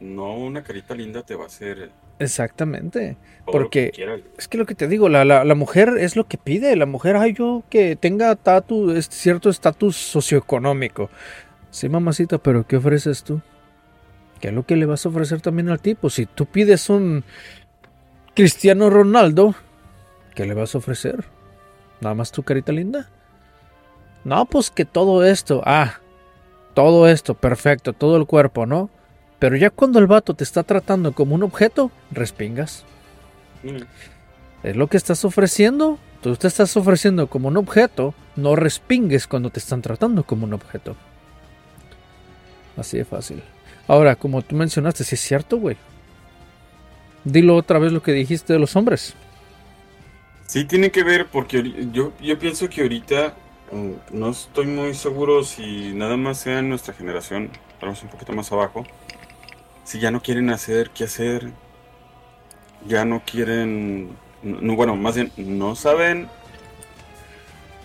[0.00, 1.90] no una carita linda te va a hacer.
[2.18, 3.16] Exactamente.
[3.44, 3.92] Porque
[4.38, 6.74] es que lo que te digo, la, la, mujer es lo que pide.
[6.76, 11.10] La mujer, ay, yo que tenga tatu, cierto estatus socioeconómico.
[11.70, 13.40] Sí, mamacita, pero ¿qué ofreces tú?
[14.40, 16.10] ¿Qué es lo que le vas a ofrecer también al tipo?
[16.10, 17.24] Si tú pides un
[18.34, 19.54] Cristiano Ronaldo,
[20.34, 21.24] ¿qué le vas a ofrecer?
[22.00, 23.08] ¿Nada más tu carita linda?
[24.24, 26.00] No, pues que todo esto, ah,
[26.74, 28.90] todo esto, perfecto, todo el cuerpo, ¿no?
[29.38, 32.84] Pero ya cuando el vato te está tratando como un objeto, respingas.
[33.62, 33.82] Mm.
[34.62, 35.98] Es lo que estás ofreciendo.
[36.22, 38.14] Tú te estás ofreciendo como un objeto.
[38.34, 40.96] No respingues cuando te están tratando como un objeto.
[42.76, 43.42] Así de fácil.
[43.86, 45.76] Ahora, como tú mencionaste, si es cierto, güey.
[47.24, 49.14] Dilo otra vez lo que dijiste de los hombres.
[50.46, 53.34] Sí, tiene que ver porque yo, yo pienso que ahorita
[53.72, 58.32] mm, no estoy muy seguro si nada más sea en nuestra generación, estamos un poquito
[58.32, 58.86] más abajo,
[59.86, 61.52] si ya no quieren hacer qué hacer,
[62.86, 66.28] ya no quieren, no, bueno, más bien no saben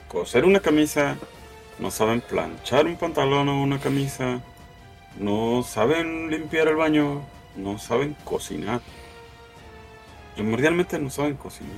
[0.08, 1.16] coser una camisa,
[1.78, 4.42] no saben planchar un pantalón o una camisa,
[5.20, 7.22] no saben limpiar el baño,
[7.56, 8.82] no saben cocinar.
[10.34, 11.76] Primordialmente no saben cocinar.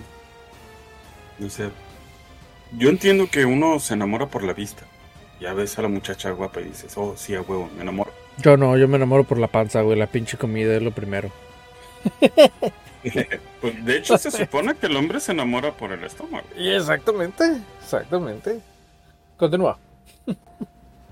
[1.38, 1.70] No sé.
[2.78, 4.86] Yo entiendo que uno se enamora por la vista.
[5.42, 8.23] Ya ves a la muchacha guapa y dices, oh, sí, a huevo, me enamoro.
[8.38, 9.98] Yo no, yo me enamoro por la panza, güey.
[9.98, 11.32] La pinche comida es lo primero.
[13.62, 16.46] pues de hecho, se supone que el hombre se enamora por el estómago.
[16.58, 18.60] Y exactamente, exactamente.
[19.38, 19.78] Continúa.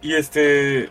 [0.02, 0.90] y este.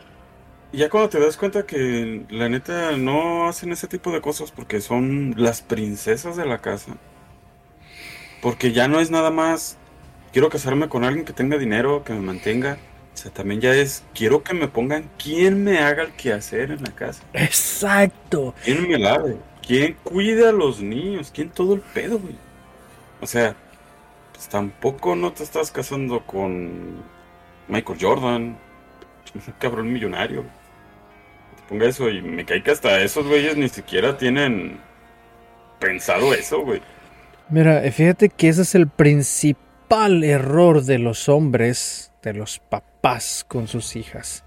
[0.73, 4.81] Ya cuando te das cuenta que la neta no hacen ese tipo de cosas porque
[4.81, 6.97] son las princesas de la casa.
[8.41, 9.79] Porque ya no es nada más.
[10.33, 12.79] Quiero casarme con alguien que tenga dinero, que me mantenga
[13.15, 16.83] o sea, también ya es, quiero que me pongan quién me haga el quehacer en
[16.83, 17.23] la casa.
[17.33, 18.55] Exacto.
[18.65, 19.37] ¿Quién me lave?
[19.67, 21.31] ¿Quién cuida a los niños?
[21.35, 22.37] ¿Quién todo el pedo, güey?
[23.21, 23.55] O sea,
[24.33, 27.03] pues tampoco no te estás casando con
[27.69, 28.59] Michael Jordan,
[29.35, 30.45] un cabrón millonario.
[31.57, 34.79] Te ponga eso y me cae que hasta esos güeyes ni siquiera tienen
[35.79, 36.81] pensado eso, güey.
[37.51, 42.90] Mira, fíjate que ese es el principal error de los hombres de los papás
[43.49, 44.45] con sus hijas.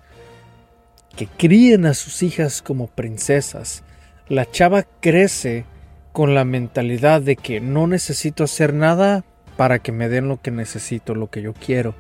[1.16, 3.84] Que críen a sus hijas como princesas.
[4.28, 5.66] La chava crece
[6.12, 9.24] con la mentalidad de que no necesito hacer nada
[9.58, 11.95] para que me den lo que necesito, lo que yo quiero.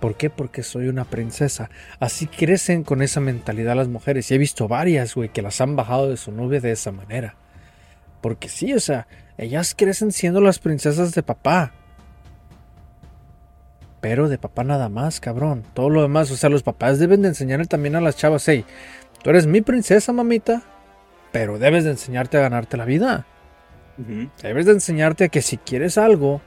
[0.00, 0.30] ¿Por qué?
[0.30, 1.70] Porque soy una princesa.
[2.00, 4.30] Así crecen con esa mentalidad las mujeres.
[4.30, 7.36] Y he visto varias, güey, que las han bajado de su nube de esa manera.
[8.20, 9.06] Porque sí, o sea,
[9.38, 11.72] ellas crecen siendo las princesas de papá.
[14.02, 15.62] Pero de papá nada más, cabrón.
[15.74, 18.66] Todo lo demás, o sea, los papás deben de enseñarle también a las chavas, hey,
[19.22, 20.62] tú eres mi princesa, mamita,
[21.30, 23.26] pero debes de enseñarte a ganarte la vida.
[24.42, 26.40] Debes de enseñarte a que si quieres algo,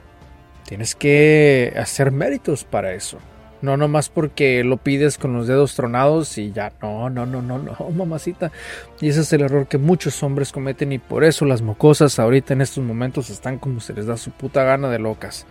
[0.66, 3.18] tienes que hacer méritos para eso.
[3.62, 6.72] No nomás porque lo pides con los dedos tronados y ya.
[6.82, 8.52] No, no, no, no, no, mamacita.
[9.00, 12.52] Y ese es el error que muchos hombres cometen y por eso las mocosas ahorita
[12.52, 15.46] en estos momentos están como se les da su puta gana de locas.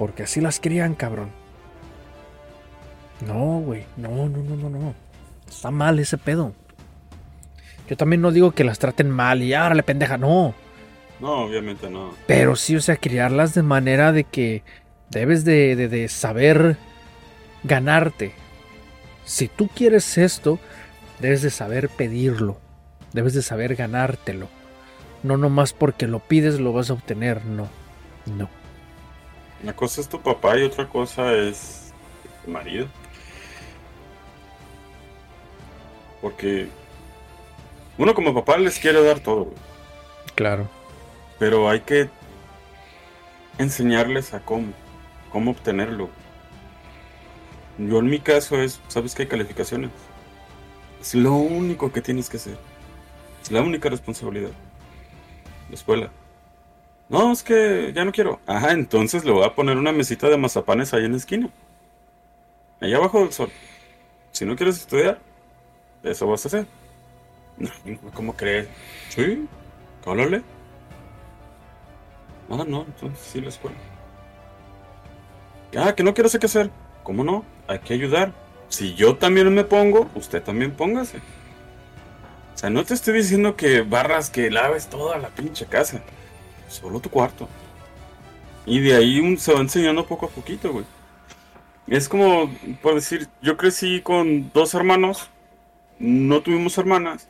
[0.00, 1.28] Porque así las crían, cabrón.
[3.26, 3.84] No, güey.
[3.98, 4.94] No, no, no, no, no.
[5.46, 6.54] Está mal ese pedo.
[7.86, 10.54] Yo también no digo que las traten mal y árale pendeja, no.
[11.20, 12.14] No, obviamente no.
[12.26, 14.62] Pero sí, o sea, criarlas de manera de que
[15.10, 16.76] Debes de, saber
[17.64, 18.32] ganarte.
[19.24, 20.60] Si tú quieres esto,
[21.18, 22.58] debes de saber pedirlo.
[23.12, 24.48] Debes de saber ganártelo.
[25.24, 27.68] No nomás porque lo pides lo vas a obtener, no.
[28.26, 28.48] No.
[29.62, 31.92] Una cosa es tu papá y otra cosa es
[32.44, 32.86] tu marido.
[36.20, 36.68] Porque
[37.98, 39.52] uno como papá les quiere dar todo.
[40.34, 40.68] Claro.
[41.38, 42.08] Pero hay que
[43.58, 44.72] enseñarles a cómo
[45.30, 46.10] cómo obtenerlo.
[47.78, 49.90] Yo en mi caso es, ¿sabes qué hay calificaciones?
[51.00, 52.58] Es lo único que tienes que hacer.
[53.42, 54.50] Es la única responsabilidad.
[55.70, 56.10] La escuela.
[57.10, 58.40] No, es que ya no quiero.
[58.46, 61.50] Ajá, entonces le voy a poner una mesita de mazapanes ahí en la esquina.
[62.80, 63.50] Allá abajo del sol.
[64.30, 65.18] Si no quieres estudiar,
[66.04, 66.66] eso vas a hacer.
[68.14, 68.68] ¿cómo crees?
[69.08, 69.46] Sí,
[70.04, 70.42] cálale.
[72.48, 73.76] Ah, no, entonces sí la escuela.
[75.76, 76.70] Ah, que no quiero hacer qué hacer.
[77.02, 77.44] ¿Cómo no?
[77.66, 78.32] Hay que ayudar.
[78.68, 81.18] Si yo también me pongo, usted también póngase.
[82.54, 86.02] O sea, no te estoy diciendo que barras, que laves toda la pinche casa.
[86.70, 87.48] Solo tu cuarto.
[88.64, 90.84] Y de ahí se va enseñando poco a poquito, güey.
[91.88, 92.48] Es como,
[92.80, 95.28] por decir, yo crecí con dos hermanos.
[95.98, 97.28] No tuvimos hermanas.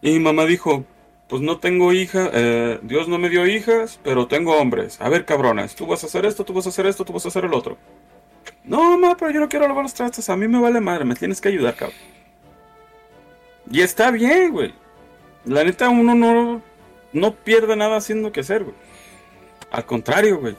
[0.00, 0.84] Y mi mamá dijo,
[1.28, 5.00] pues no tengo hija, eh, Dios no me dio hijas, pero tengo hombres.
[5.00, 7.24] A ver, cabronas, tú vas a hacer esto, tú vas a hacer esto, tú vas
[7.26, 7.76] a hacer el otro.
[8.64, 11.14] No, ma, pero yo no quiero lavar los trastes, a mí me vale madre, me
[11.14, 11.98] tienes que ayudar, cabrón.
[13.70, 14.72] Y está bien, güey.
[15.44, 16.62] La neta, uno no,
[17.16, 18.76] no pierde nada haciendo que hacer, güey.
[19.70, 20.56] Al contrario, güey.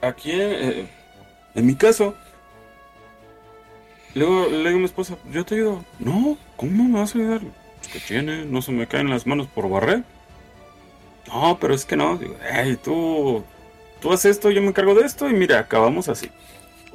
[0.00, 0.88] Aquí, eh,
[1.54, 2.14] en mi caso,
[4.14, 5.84] luego le digo a mi esposa, yo te ayudo.
[5.98, 7.40] No, ¿cómo me vas a ayudar?
[7.92, 10.02] que tiene, no se me caen las manos por barrer.
[11.28, 13.44] No, pero es que no, digo, hey, tú,
[14.00, 16.30] tú haces esto, yo me encargo de esto y mira, acabamos así.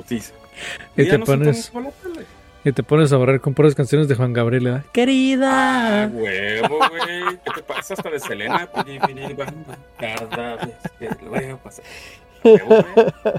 [0.10, 1.72] Y, te pones...
[2.64, 4.84] Y te pones a barrer con puras canciones de Juan Gabriel, ¿eh?
[4.92, 6.04] Querida.
[6.04, 7.38] Ah, huevo, güey.
[7.44, 8.70] ¿Qué te pasa hasta de Selena?
[10.00, 11.82] Cada vez que luego pasa.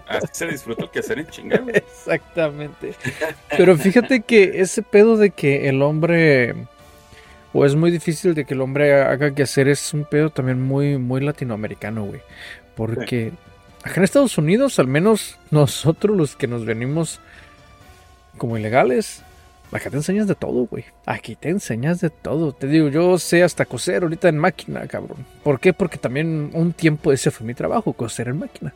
[0.09, 1.65] Así se disfruta el que hacer en chingada.
[1.73, 2.95] Exactamente.
[3.57, 6.55] Pero fíjate que ese pedo de que el hombre
[7.53, 10.61] o es muy difícil de que el hombre haga que hacer es un pedo también
[10.61, 12.23] muy, muy latinoamericano, güey.
[12.75, 13.33] Porque
[13.83, 17.21] acá en Estados Unidos, al menos nosotros los que nos venimos
[18.39, 19.23] como ilegales,
[19.73, 20.85] acá te enseñas de todo, güey.
[21.07, 22.53] Aquí te enseñas de todo.
[22.53, 25.25] Te digo, yo sé hasta coser ahorita en máquina, cabrón.
[25.43, 25.73] ¿Por qué?
[25.73, 28.75] Porque también un tiempo ese fue mi trabajo, coser en máquina.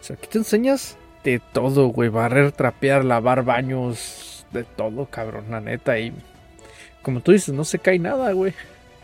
[0.00, 2.08] O sea, aquí te enseñas de todo, güey.
[2.08, 5.98] Barrer, trapear, lavar baños, de todo, cabrón, la neta.
[5.98, 6.12] Y
[7.02, 8.54] como tú dices, no se cae nada, güey.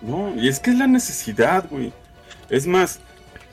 [0.02, 1.92] No, y es que es la necesidad, güey.
[2.50, 3.00] Es más,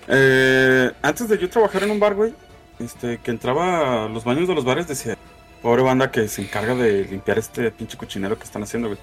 [0.08, 2.34] eh, antes de yo trabajar en un bar, güey,
[2.80, 5.18] este, que entraba a los baños de los bares, decía,
[5.64, 9.00] pobre banda que se encarga de limpiar este pinche cochinero que están haciendo, güey.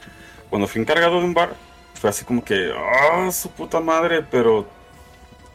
[0.49, 1.55] Cuando fui encargado de un bar,
[1.95, 4.69] fue así como que, ah, su puta madre, pero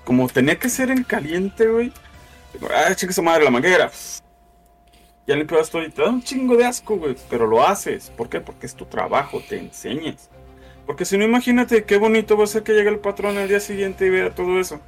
[0.03, 1.93] como tenía que ser en caliente, güey.
[2.69, 3.89] Ah, chica su madre, la manguera
[5.27, 7.15] ya limpiabas todo y te da un chingo de asco, güey.
[7.29, 8.11] Pero lo haces.
[8.15, 8.41] ¿Por qué?
[8.41, 10.29] Porque es tu trabajo, te enseñas.
[10.85, 13.59] Porque si no, imagínate qué bonito va a ser que llegue el patrón el día
[13.59, 14.79] siguiente y vea todo eso.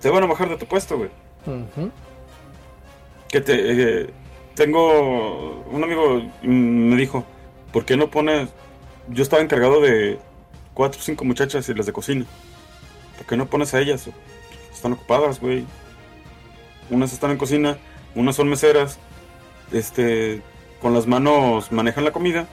[0.00, 1.10] Te van a bajar de tu puesto, güey.
[3.34, 3.54] Que te.
[3.56, 4.10] Eh,
[4.54, 5.64] tengo.
[5.68, 7.24] Un amigo me dijo:
[7.72, 8.50] ¿Por qué no pones.?
[9.08, 10.20] Yo estaba encargado de
[10.72, 12.26] cuatro o cinco muchachas y las de cocina.
[13.16, 14.08] ¿Por qué no pones a ellas?
[14.72, 15.64] Están ocupadas, güey.
[16.90, 17.76] Unas están en cocina
[18.14, 19.00] unas son meseras,
[19.72, 20.40] este,
[20.80, 22.46] con las manos manejan la comida.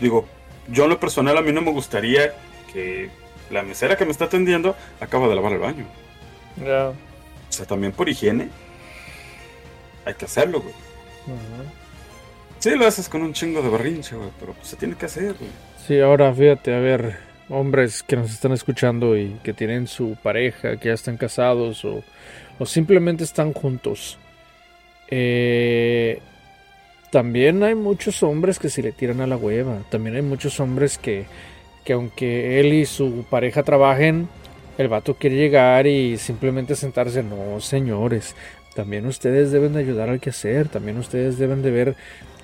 [0.00, 0.26] Digo,
[0.68, 2.32] yo en lo personal a mí no me gustaría
[2.72, 3.10] que
[3.50, 5.86] la mesera que me está atendiendo acaba de lavar el baño.
[6.64, 6.90] Ya.
[6.90, 6.94] O
[7.48, 8.48] sea, también por higiene.
[10.04, 10.74] Hay que hacerlo, güey.
[12.58, 15.34] Sí, lo haces con un chingo de berrinche, güey, pero pues se tiene que hacer,
[15.34, 15.50] güey.
[15.86, 17.16] Sí, ahora fíjate, a ver,
[17.48, 22.02] hombres que nos están escuchando y que tienen su pareja, que ya están casados o,
[22.58, 24.18] o simplemente están juntos.
[25.08, 26.20] Eh,
[27.10, 29.78] también hay muchos hombres que se le tiran a la hueva.
[29.90, 31.26] También hay muchos hombres que,
[31.84, 34.28] que aunque él y su pareja trabajen,
[34.78, 37.22] el vato quiere llegar y simplemente sentarse.
[37.22, 38.34] No, señores,
[38.74, 40.68] también ustedes deben de ayudar al que hacer.
[40.68, 41.96] También ustedes deben de ver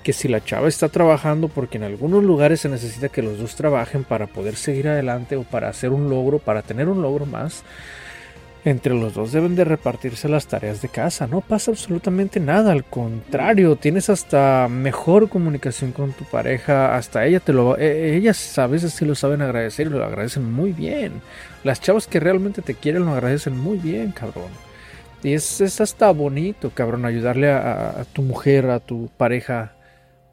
[0.03, 3.55] que si la chava está trabajando, porque en algunos lugares se necesita que los dos
[3.55, 7.63] trabajen para poder seguir adelante o para hacer un logro, para tener un logro más.
[8.65, 11.27] Entre los dos deben de repartirse las tareas de casa.
[11.27, 12.73] No pasa absolutamente nada.
[12.73, 16.95] Al contrario, tienes hasta mejor comunicación con tu pareja.
[16.95, 20.51] Hasta ella te lo, eh, ellas a veces sí lo saben agradecer y lo agradecen
[20.51, 21.21] muy bien.
[21.63, 24.68] Las chavas que realmente te quieren lo agradecen muy bien, cabrón.
[25.23, 29.73] Y es, es hasta bonito, cabrón, ayudarle a, a tu mujer, a tu pareja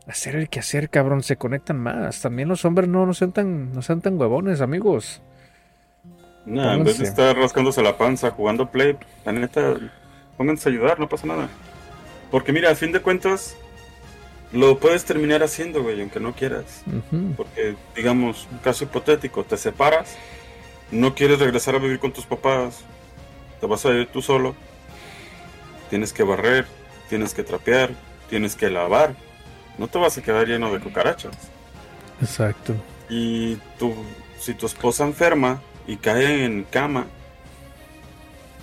[0.06, 1.22] a hacer el que hacer, cabrón.
[1.22, 2.20] Se conectan más.
[2.20, 5.22] También los hombres no, no sean tan, no sean tan huevones, amigos.
[6.44, 9.74] No, en vez de estar rascándose la panza jugando play, la neta,
[10.36, 11.48] pónganse a ayudar, no pasa nada.
[12.30, 13.56] Porque mira, a fin de cuentas,
[14.52, 16.84] lo puedes terminar haciendo, güey, aunque no quieras.
[17.36, 20.16] Porque, digamos, un caso hipotético, te separas,
[20.92, 22.84] no quieres regresar a vivir con tus papás,
[23.60, 24.54] te vas a ir tú solo,
[25.90, 26.66] tienes que barrer,
[27.08, 27.90] tienes que trapear,
[28.28, 29.14] tienes que lavar,
[29.78, 31.36] no te vas a quedar lleno de cucarachas.
[32.20, 32.74] Exacto.
[33.08, 33.94] Y tu,
[34.38, 37.06] si tu esposa enferma y cae en cama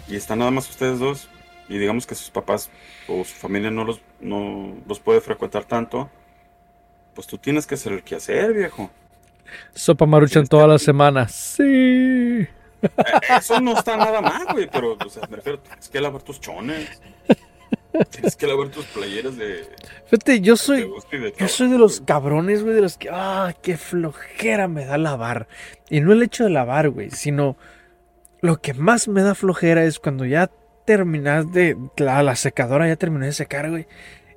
[0.08, 1.30] y están nada más ustedes dos
[1.70, 2.70] y digamos que sus papás
[3.08, 6.10] o su familia no los, no los puede frecuentar tanto,
[7.16, 8.90] pues tú tienes que hacer el que hacer, viejo.
[9.74, 11.28] Sopa maruchan toda la semana.
[11.28, 11.64] Sí.
[11.64, 12.50] Eh,
[13.38, 16.40] Eso no está nada mal, güey, pero o sea, me refiero, tienes que lavar tus
[16.42, 17.02] chones.
[18.10, 19.68] Tienes que lavar tus playeras de,
[20.06, 23.78] Fíjate, yo soy, de yo soy de los cabrones, güey, de los que, ah, qué
[23.78, 25.48] flojera me da lavar.
[25.90, 27.56] Y no el hecho de lavar, güey, sino
[28.42, 30.50] lo que más me da flojera es cuando ya
[30.86, 33.88] terminas de, la, la secadora ya terminó de secar, güey,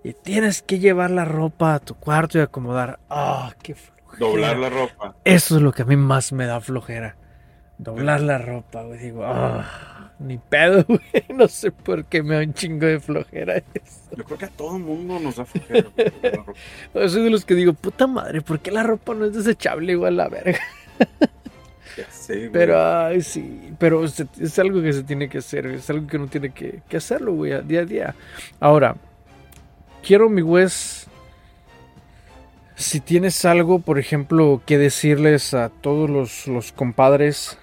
[0.05, 3.01] y tienes que llevar la ropa a tu cuarto y acomodar.
[3.11, 4.19] Ah, qué flojera.
[4.19, 5.17] Doblar la ropa.
[5.25, 7.17] Eso es lo que a mí más me da flojera.
[7.79, 8.99] Doblar la ropa, güey.
[8.99, 9.65] Digo, ah,
[10.19, 11.01] ni pedo, güey.
[11.35, 14.11] No sé por qué me da un chingo de flojera eso.
[14.17, 15.89] Yo creo que a todo el mundo nos da flojera.
[16.95, 19.93] Yo soy de los que digo, puta madre, ¿por qué la ropa no es desechable
[19.93, 20.61] igual la verga?
[21.97, 22.51] Ya sé, güey.
[22.53, 26.27] Pero, ay, sí, pero es algo que se tiene que hacer, es algo que uno
[26.29, 28.14] tiene que, que hacerlo, güey, a- día a día.
[28.61, 28.97] Ahora,
[30.03, 31.07] quiero, mi Wes,
[32.75, 37.57] si tienes algo, por ejemplo, que decirles a todos los, los compadres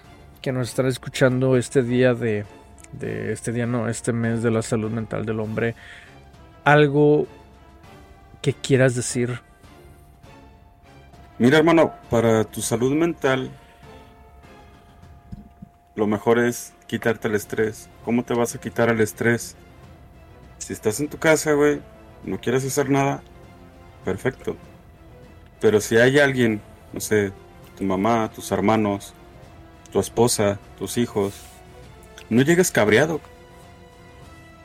[0.44, 2.44] que nos están escuchando este día de,
[2.92, 5.74] de, este día no, este mes de la salud mental del hombre,
[6.64, 7.26] algo
[8.42, 9.40] que quieras decir.
[11.38, 13.50] Mira, hermano, para tu salud mental,
[15.94, 17.88] lo mejor es quitarte el estrés.
[18.04, 19.56] ¿Cómo te vas a quitar el estrés?
[20.58, 21.80] Si estás en tu casa, güey,
[22.22, 23.22] no quieres hacer nada,
[24.04, 24.58] perfecto.
[25.62, 26.60] Pero si hay alguien,
[26.92, 27.32] no sé,
[27.78, 29.14] tu mamá, tus hermanos,
[29.94, 31.32] tu esposa, tus hijos,
[32.28, 33.22] no llegues cabreado.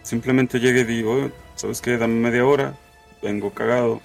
[0.04, 1.98] Simplemente llegue y digo, ¿sabes qué?
[1.98, 2.74] Dame media hora,
[3.22, 4.02] vengo cagado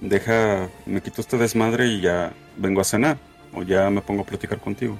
[0.00, 3.18] deja, me quito este desmadre y ya vengo a cenar
[3.52, 4.96] o ya me pongo a platicar contigo.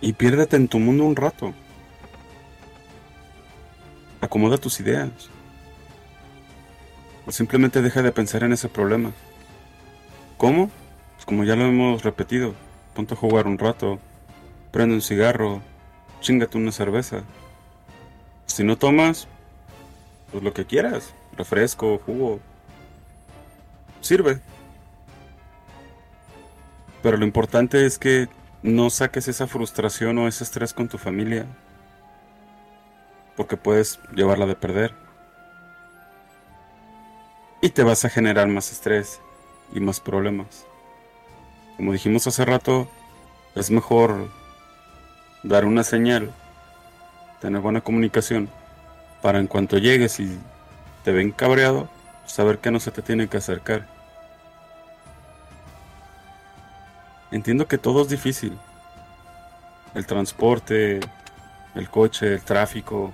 [0.00, 1.54] Y piérdete en tu mundo un rato.
[4.20, 5.10] Acomoda tus ideas.
[7.24, 9.12] O simplemente deja de pensar en ese problema.
[10.36, 10.70] ¿Cómo?
[11.22, 12.52] Pues como ya lo hemos repetido,
[12.96, 14.00] ponte a jugar un rato,
[14.72, 15.62] prende un cigarro,
[16.20, 17.22] chingate una cerveza.
[18.46, 19.28] Si no tomas,
[20.32, 22.40] pues lo que quieras, refresco, jugo,
[24.00, 24.40] sirve.
[27.04, 28.28] Pero lo importante es que
[28.64, 31.46] no saques esa frustración o ese estrés con tu familia,
[33.36, 34.92] porque puedes llevarla de perder.
[37.60, 39.20] Y te vas a generar más estrés
[39.72, 40.66] y más problemas.
[41.76, 42.88] Como dijimos hace rato,
[43.54, 44.28] es mejor
[45.42, 46.32] dar una señal,
[47.40, 48.48] tener buena comunicación,
[49.20, 50.38] para en cuanto llegues y
[51.04, 51.88] te ven cabreado,
[52.26, 53.86] saber que no se te tiene que acercar.
[57.30, 58.58] Entiendo que todo es difícil.
[59.94, 61.00] El transporte,
[61.74, 63.12] el coche, el tráfico,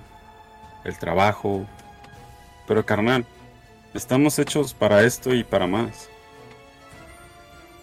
[0.83, 1.65] el trabajo.
[2.67, 3.25] Pero carnal,
[3.93, 6.09] estamos hechos para esto y para más.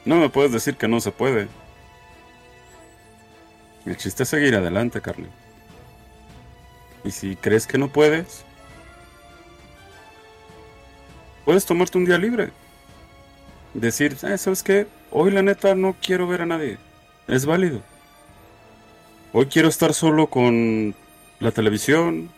[0.07, 1.49] No me puedes decir que no se puede.
[3.85, 5.27] El chiste es seguir adelante, carne.
[7.05, 8.45] Y si crees que no puedes,
[11.45, 12.53] puedes tomarte un día libre.
[13.75, 14.87] Decir, eh, ¿sabes qué?
[15.11, 16.79] Hoy la neta no quiero ver a nadie.
[17.27, 17.83] Es válido.
[19.33, 20.95] Hoy quiero estar solo con
[21.41, 22.31] la televisión,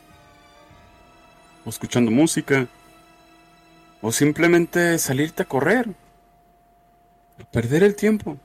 [1.67, 2.67] o escuchando música,
[4.01, 5.95] o simplemente salirte a correr,
[7.45, 8.37] perder el tiempo,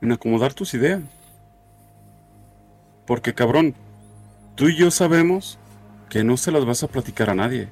[0.00, 1.00] en acomodar tus ideas.
[3.06, 3.74] Porque cabrón,
[4.54, 5.58] tú y yo sabemos
[6.08, 7.68] que no se las vas a platicar a nadie.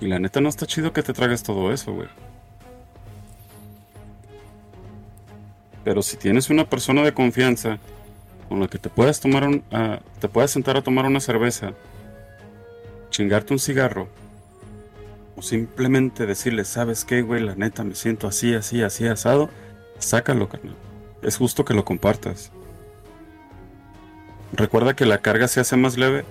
[0.00, 2.08] Y la neta no está chido que te tragues todo eso, güey.
[5.84, 7.78] Pero si tienes una persona de confianza
[8.48, 11.72] con la que te puedas tomar un, ah, te puedas sentar a tomar una cerveza,
[13.10, 14.08] chingarte un cigarro,
[15.36, 17.42] o simplemente decirle, ¿sabes qué, güey?
[17.42, 19.50] La neta me siento así, así, así, asado,
[19.98, 20.76] sácalo, carnal.
[21.22, 22.50] Es justo que lo compartas.
[24.52, 26.24] Recuerda que la carga se hace más leve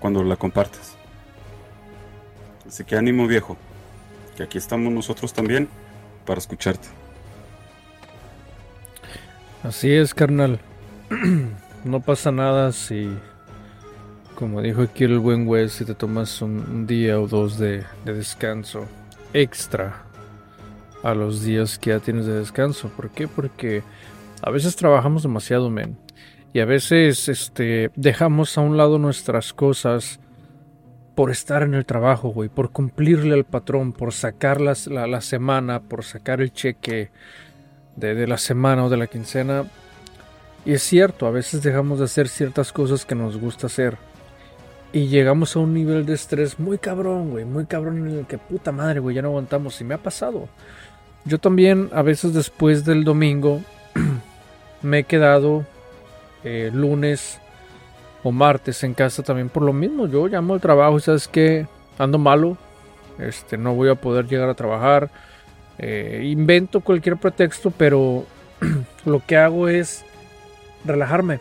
[0.00, 0.96] cuando la compartes.
[2.66, 3.58] Así que ánimo viejo,
[4.36, 5.68] que aquí estamos nosotros también
[6.24, 6.88] para escucharte.
[9.62, 10.58] Así es, carnal.
[11.84, 13.16] no pasa nada si,
[14.34, 18.14] como dijo aquí el buen Wes, si te tomas un, día o dos de, de,
[18.14, 18.86] descanso
[19.32, 20.02] extra
[21.02, 22.88] a los días que ya tienes de descanso.
[22.88, 23.28] ¿Por qué?
[23.28, 23.82] Porque
[24.42, 25.96] a veces trabajamos demasiado, men.
[26.52, 30.20] Y a veces este, dejamos a un lado nuestras cosas
[31.14, 34.74] por estar en el trabajo, güey, por cumplirle al patrón, por sacar la,
[35.06, 37.10] la semana, por sacar el cheque
[37.96, 39.64] de, de, la semana o de la quincena.
[40.64, 43.98] Y es cierto, a veces dejamos de hacer ciertas cosas que nos gusta hacer.
[44.92, 48.36] Y llegamos a un nivel de estrés muy cabrón, güey, muy cabrón en el que
[48.36, 49.80] puta madre, güey, ya no aguantamos.
[49.80, 50.48] Y me ha pasado.
[51.24, 53.62] Yo también, a veces después del domingo,
[54.82, 55.64] me he quedado
[56.44, 57.40] eh, lunes
[58.22, 60.06] o martes en casa también por lo mismo.
[60.06, 61.66] Yo llamo al trabajo y sabes que
[61.98, 62.58] ando malo,
[63.18, 65.10] este, no voy a poder llegar a trabajar.
[65.78, 68.26] Eh, invento cualquier pretexto, pero
[69.06, 70.04] lo que hago es
[70.84, 71.40] relajarme.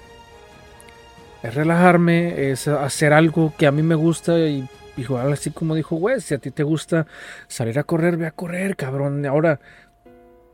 [1.44, 4.68] Es relajarme, es hacer algo que a mí me gusta y
[4.98, 7.08] igual así como dijo güey, si a ti te gusta
[7.48, 9.26] salir a correr, ve a correr, cabrón.
[9.26, 9.60] Ahora,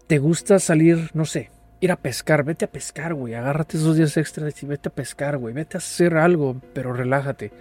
[0.08, 1.50] te gusta salir, no sé,
[1.82, 3.34] ir a pescar, vete a pescar, güey.
[3.34, 5.54] Agárrate esos días extras y vete a pescar, güey.
[5.54, 7.52] Vete a hacer algo, pero relájate.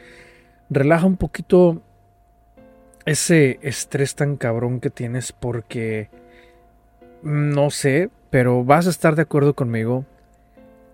[0.70, 1.83] Relaja un poquito
[3.05, 6.11] ese estrés tan cabrón que tienes porque
[7.22, 10.05] no sé, pero vas a estar de acuerdo conmigo.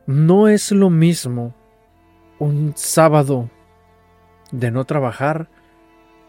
[0.06, 1.54] No es lo mismo
[2.44, 3.50] un sábado
[4.50, 5.48] de no trabajar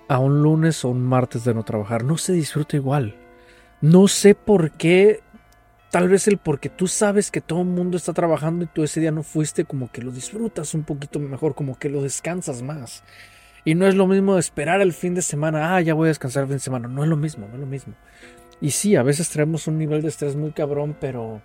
[0.08, 2.04] a un lunes o un martes de no trabajar.
[2.04, 3.16] No se disfruta igual.
[3.82, 5.22] No sé por qué
[5.94, 9.00] Tal vez el porque tú sabes que todo el mundo está trabajando y tú ese
[9.00, 13.04] día no fuiste, como que lo disfrutas un poquito mejor, como que lo descansas más.
[13.64, 16.42] Y no es lo mismo esperar el fin de semana, ah, ya voy a descansar
[16.42, 16.88] el fin de semana.
[16.88, 17.94] No es lo mismo, no es lo mismo.
[18.60, 21.44] Y sí, a veces traemos un nivel de estrés muy cabrón, pero...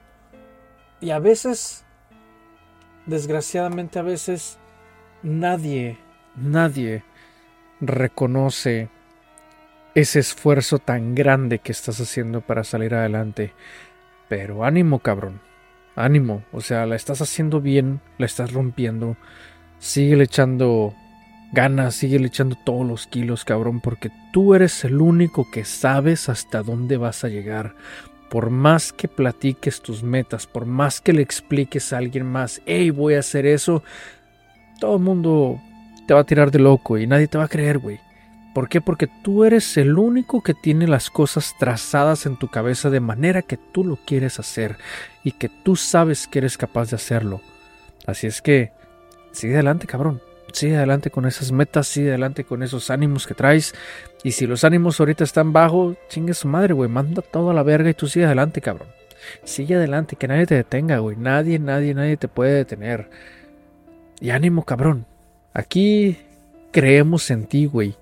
[1.02, 1.84] Y a veces,
[3.08, 4.58] desgraciadamente a veces,
[5.22, 5.98] nadie,
[6.36, 7.02] nadie
[7.80, 8.88] reconoce
[9.94, 13.52] ese esfuerzo tan grande que estás haciendo para salir adelante.
[14.28, 15.40] Pero ánimo, cabrón.
[15.96, 16.44] Ánimo.
[16.52, 19.16] O sea, la estás haciendo bien, la estás rompiendo.
[19.78, 20.94] Sigue echando
[21.52, 26.62] ganas, sigue echando todos los kilos, cabrón, porque tú eres el único que sabes hasta
[26.62, 27.74] dónde vas a llegar.
[28.30, 32.90] Por más que platiques tus metas, por más que le expliques a alguien más, hey,
[32.90, 33.82] voy a hacer eso,
[34.80, 35.60] todo el mundo
[36.06, 38.00] te va a tirar de loco y nadie te va a creer, güey.
[38.54, 38.80] ¿Por qué?
[38.80, 43.42] Porque tú eres el único que tiene las cosas trazadas en tu cabeza de manera
[43.42, 44.78] que tú lo quieres hacer
[45.22, 47.40] y que tú sabes que eres capaz de hacerlo.
[48.06, 48.72] Así es que,
[49.32, 50.20] sigue adelante, cabrón.
[50.52, 53.74] Sigue adelante con esas metas, sigue adelante con esos ánimos que traes.
[54.24, 56.88] Y si los ánimos ahorita están bajos, chingue su madre, güey.
[56.88, 58.88] Manda todo a la verga y tú sigue adelante, cabrón.
[59.44, 61.16] Sigue adelante, que nadie te detenga, güey.
[61.16, 63.10] Nadie, nadie, nadie te puede detener.
[64.20, 65.06] Y ánimo, cabrón.
[65.54, 66.18] Aquí
[66.72, 67.96] creemos en ti, güey.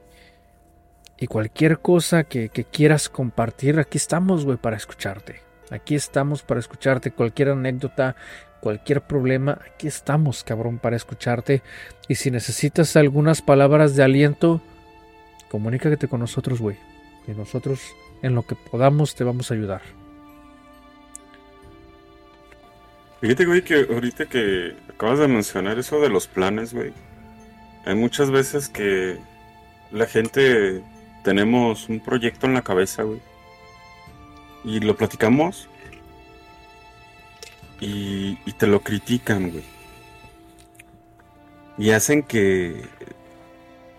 [1.18, 5.40] Y cualquier cosa que, quieras compartir, aquí estamos, güey, para escucharte.
[5.70, 7.10] Aquí estamos para escucharte.
[7.10, 8.16] Cualquier anécdota,
[8.60, 11.62] cualquier problema, aquí estamos, cabrón, para escucharte.
[12.08, 14.60] Y si necesitas algunas palabras de aliento,
[15.56, 16.76] comunícate con nosotros, güey.
[17.26, 17.80] Y nosotros,
[18.20, 19.80] en lo que podamos, te vamos a ayudar.
[23.22, 26.92] Fíjate, güey, que ahorita que acabas de mencionar eso de los planes, güey.
[27.86, 29.16] Hay muchas veces que
[29.92, 30.82] la gente
[31.24, 33.22] tenemos un proyecto en la cabeza, güey.
[34.62, 35.70] Y lo platicamos
[37.80, 39.64] y, y te lo critican, güey.
[41.78, 42.84] Y hacen que,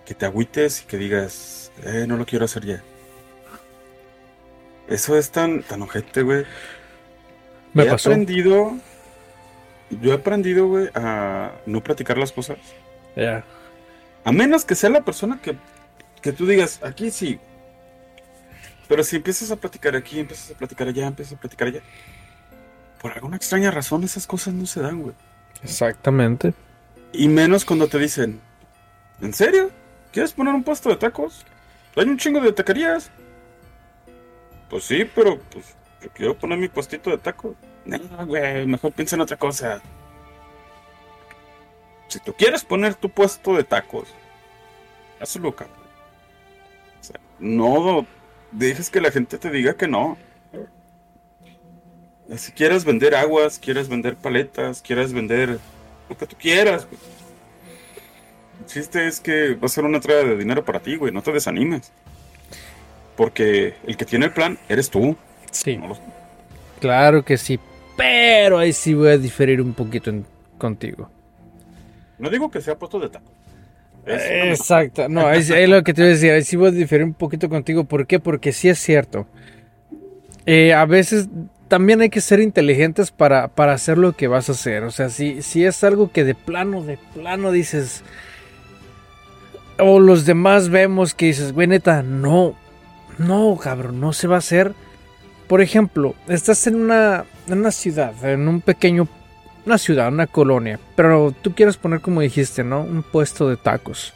[0.07, 2.81] que te agüites y que digas, eh, no lo quiero hacer ya.
[4.87, 6.45] Eso es tan, tan ojete, güey.
[7.73, 8.09] Me he pasó.
[8.09, 8.77] aprendido,
[9.89, 12.57] yo he aprendido, güey, a no platicar las cosas.
[13.17, 13.43] Ya.
[14.23, 15.57] A menos que sea la persona que,
[16.21, 17.37] que tú digas, aquí sí.
[18.87, 21.81] Pero si empiezas a platicar aquí, empiezas a platicar allá, empiezas a platicar allá.
[23.01, 25.15] Por alguna extraña razón esas cosas no se dan, güey.
[25.63, 26.53] Exactamente.
[27.11, 28.39] Y menos cuando te dicen,
[29.19, 29.69] ¿en serio?
[30.11, 31.45] ¿Quieres poner un puesto de tacos?
[31.95, 33.11] Hay un chingo de taquerías.
[34.69, 35.75] Pues sí, pero pues
[36.13, 37.55] quiero poner mi puestito de tacos.
[37.85, 39.81] No, güey, mejor piensa en otra cosa.
[42.07, 44.07] Si tú quieres poner tu puesto de tacos,
[45.19, 45.77] hazlo, cabrón.
[46.99, 48.05] O sea, no
[48.51, 50.17] dejes que la gente te diga que no.
[52.35, 55.59] Si quieres vender aguas, quieres vender paletas, quieres vender
[56.09, 56.99] lo que tú quieras, güey.
[58.67, 61.11] Chiste es que va a ser una entrega de dinero para ti, güey.
[61.11, 61.91] No te desanimes.
[63.15, 65.15] Porque el que tiene el plan eres tú.
[65.51, 65.77] Sí.
[65.77, 66.01] no los-
[66.79, 67.59] Claro que sí.
[67.95, 70.25] Pero ahí sí voy a diferir un poquito en-
[70.57, 71.09] contigo.
[72.19, 73.31] No digo que sea puesto de taco.
[74.05, 75.09] Es Exacto.
[75.09, 76.31] No, ahí, sí- ahí lo que te voy a decir.
[76.31, 77.83] Ahí sí voy a diferir un poquito contigo.
[77.85, 78.19] ¿Por qué?
[78.19, 79.25] Porque sí es cierto.
[80.45, 81.27] Eh, a veces
[81.67, 84.83] también hay que ser inteligentes para, para hacer lo que vas a hacer.
[84.83, 88.03] O sea, si, si es algo que de plano, de plano dices...
[89.79, 92.55] O los demás vemos que dices, güey, neta, no.
[93.17, 94.73] No, cabrón, no se va a hacer.
[95.47, 99.07] Por ejemplo, estás en una, en una ciudad, en un pequeño...
[99.65, 100.79] Una ciudad, una colonia.
[100.95, 102.81] Pero tú quieres poner, como dijiste, ¿no?
[102.81, 104.13] Un puesto de tacos.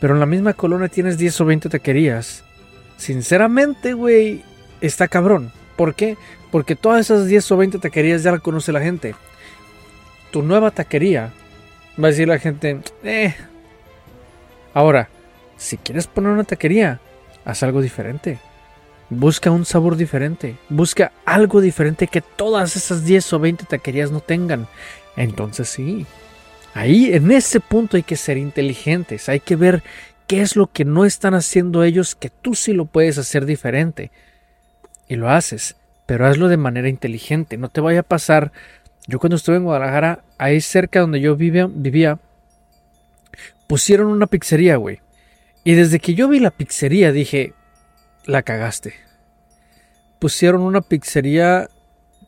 [0.00, 2.42] Pero en la misma colonia tienes 10 o 20 taquerías.
[2.96, 4.42] Sinceramente, güey,
[4.80, 5.52] está cabrón.
[5.76, 6.16] ¿Por qué?
[6.50, 9.14] Porque todas esas 10 o 20 taquerías ya la conoce la gente.
[10.30, 11.32] Tu nueva taquería
[12.02, 13.34] va a decir la gente, eh.
[14.74, 15.08] Ahora,
[15.56, 17.00] si quieres poner una taquería,
[17.44, 18.38] haz algo diferente.
[19.08, 20.56] Busca un sabor diferente.
[20.68, 24.66] Busca algo diferente que todas esas 10 o 20 taquerías no tengan.
[25.16, 26.06] Entonces sí.
[26.74, 29.28] Ahí, en ese punto hay que ser inteligentes.
[29.28, 29.84] Hay que ver
[30.26, 34.10] qué es lo que no están haciendo ellos que tú sí lo puedes hacer diferente.
[35.06, 35.76] Y lo haces.
[36.06, 37.56] Pero hazlo de manera inteligente.
[37.58, 38.50] No te vaya a pasar.
[39.06, 42.18] Yo cuando estuve en Guadalajara, ahí cerca donde yo vivía, vivía
[43.74, 45.00] pusieron una pizzería, güey.
[45.64, 47.54] Y desde que yo vi la pizzería dije,
[48.24, 48.94] la cagaste.
[50.20, 51.68] Pusieron una pizzería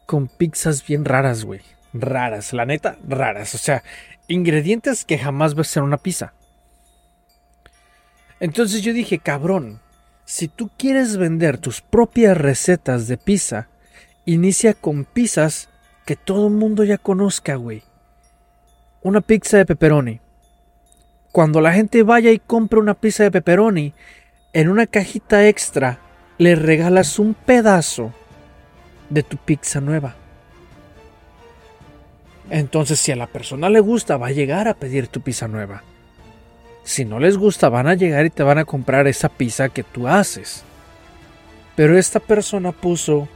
[0.06, 1.60] con pizzas bien raras, güey.
[1.92, 3.54] Raras, la neta, raras.
[3.54, 3.84] O sea,
[4.26, 6.34] ingredientes que jamás ves en una pizza.
[8.40, 9.80] Entonces yo dije, cabrón,
[10.24, 13.68] si tú quieres vender tus propias recetas de pizza,
[14.24, 15.68] inicia con pizzas
[16.06, 17.84] que todo el mundo ya conozca, güey.
[19.00, 20.25] Una pizza de pepperoni.
[21.36, 23.92] Cuando la gente vaya y compre una pizza de pepperoni,
[24.54, 25.98] en una cajita extra
[26.38, 28.14] le regalas un pedazo
[29.10, 30.14] de tu pizza nueva.
[32.48, 35.82] Entonces, si a la persona le gusta, va a llegar a pedir tu pizza nueva.
[36.84, 39.82] Si no les gusta, van a llegar y te van a comprar esa pizza que
[39.82, 40.64] tú haces.
[41.74, 43.28] Pero esta persona puso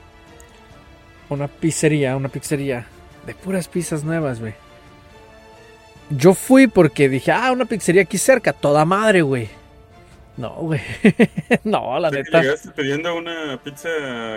[1.29, 2.87] una pizzería, una pizzería
[3.27, 4.55] de puras pizzas nuevas, güey.
[6.11, 9.49] Yo fui porque dije, ah, una pizzería aquí cerca, toda madre, güey.
[10.37, 10.81] No, güey.
[11.65, 12.41] no, la neta.
[12.43, 13.89] Llegaste pidiendo una pizza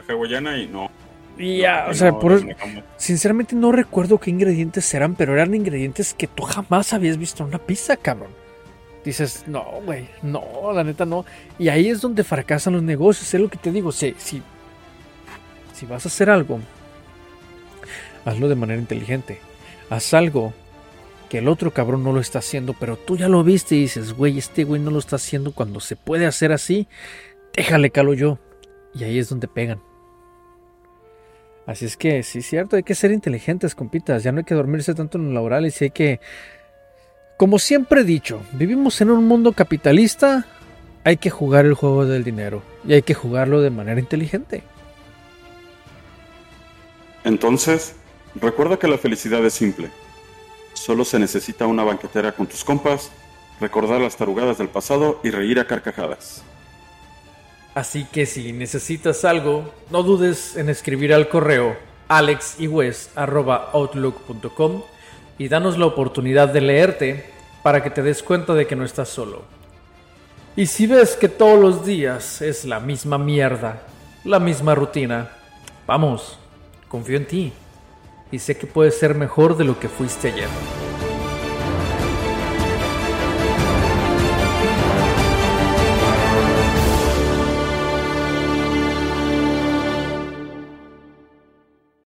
[0.07, 0.91] hawaiana y no.
[1.37, 2.53] Y ya, No, o sea, no, por- no.
[2.97, 7.49] sinceramente no recuerdo qué ingredientes eran, pero eran ingredientes que tú jamás habías visto en
[7.49, 8.29] una pizza, cabrón.
[9.03, 10.43] Dices, no, güey, no,
[10.73, 11.25] la neta no.
[11.57, 13.91] Y ahí es donde fracasan los negocios, es lo que te digo.
[13.91, 14.43] Si, si,
[15.73, 16.59] si vas a hacer algo,
[18.25, 19.39] hazlo de manera inteligente.
[19.89, 20.53] Haz algo
[21.33, 24.13] que el otro cabrón no lo está haciendo, pero tú ya lo viste y dices,
[24.13, 26.87] güey, este güey no lo está haciendo cuando se puede hacer así,
[27.55, 28.37] déjale calo yo.
[28.93, 29.81] Y ahí es donde pegan.
[31.65, 34.21] Así es que sí es cierto, hay que ser inteligentes, compitas.
[34.21, 36.19] Ya no hay que dormirse tanto en los laborales y hay que...
[37.35, 40.45] Como siempre he dicho, vivimos en un mundo capitalista,
[41.03, 44.61] hay que jugar el juego del dinero y hay que jugarlo de manera inteligente.
[47.23, 47.95] Entonces,
[48.35, 49.89] recuerda que la felicidad es simple.
[50.73, 53.11] Solo se necesita una banquetera con tus compas,
[53.59, 56.43] recordar las tarugadas del pasado y reír a carcajadas.
[57.75, 61.75] Así que si necesitas algo, no dudes en escribir al correo
[62.07, 64.81] alexyes.outlook.com
[65.39, 67.25] y danos la oportunidad de leerte
[67.63, 69.41] para que te des cuenta de que no estás solo.
[70.55, 73.81] Y si ves que todos los días es la misma mierda,
[74.23, 75.31] la misma rutina,
[75.87, 76.37] vamos,
[76.87, 77.51] confío en ti.
[78.33, 80.49] Y sé que puedes ser mejor de lo que fuiste ayer.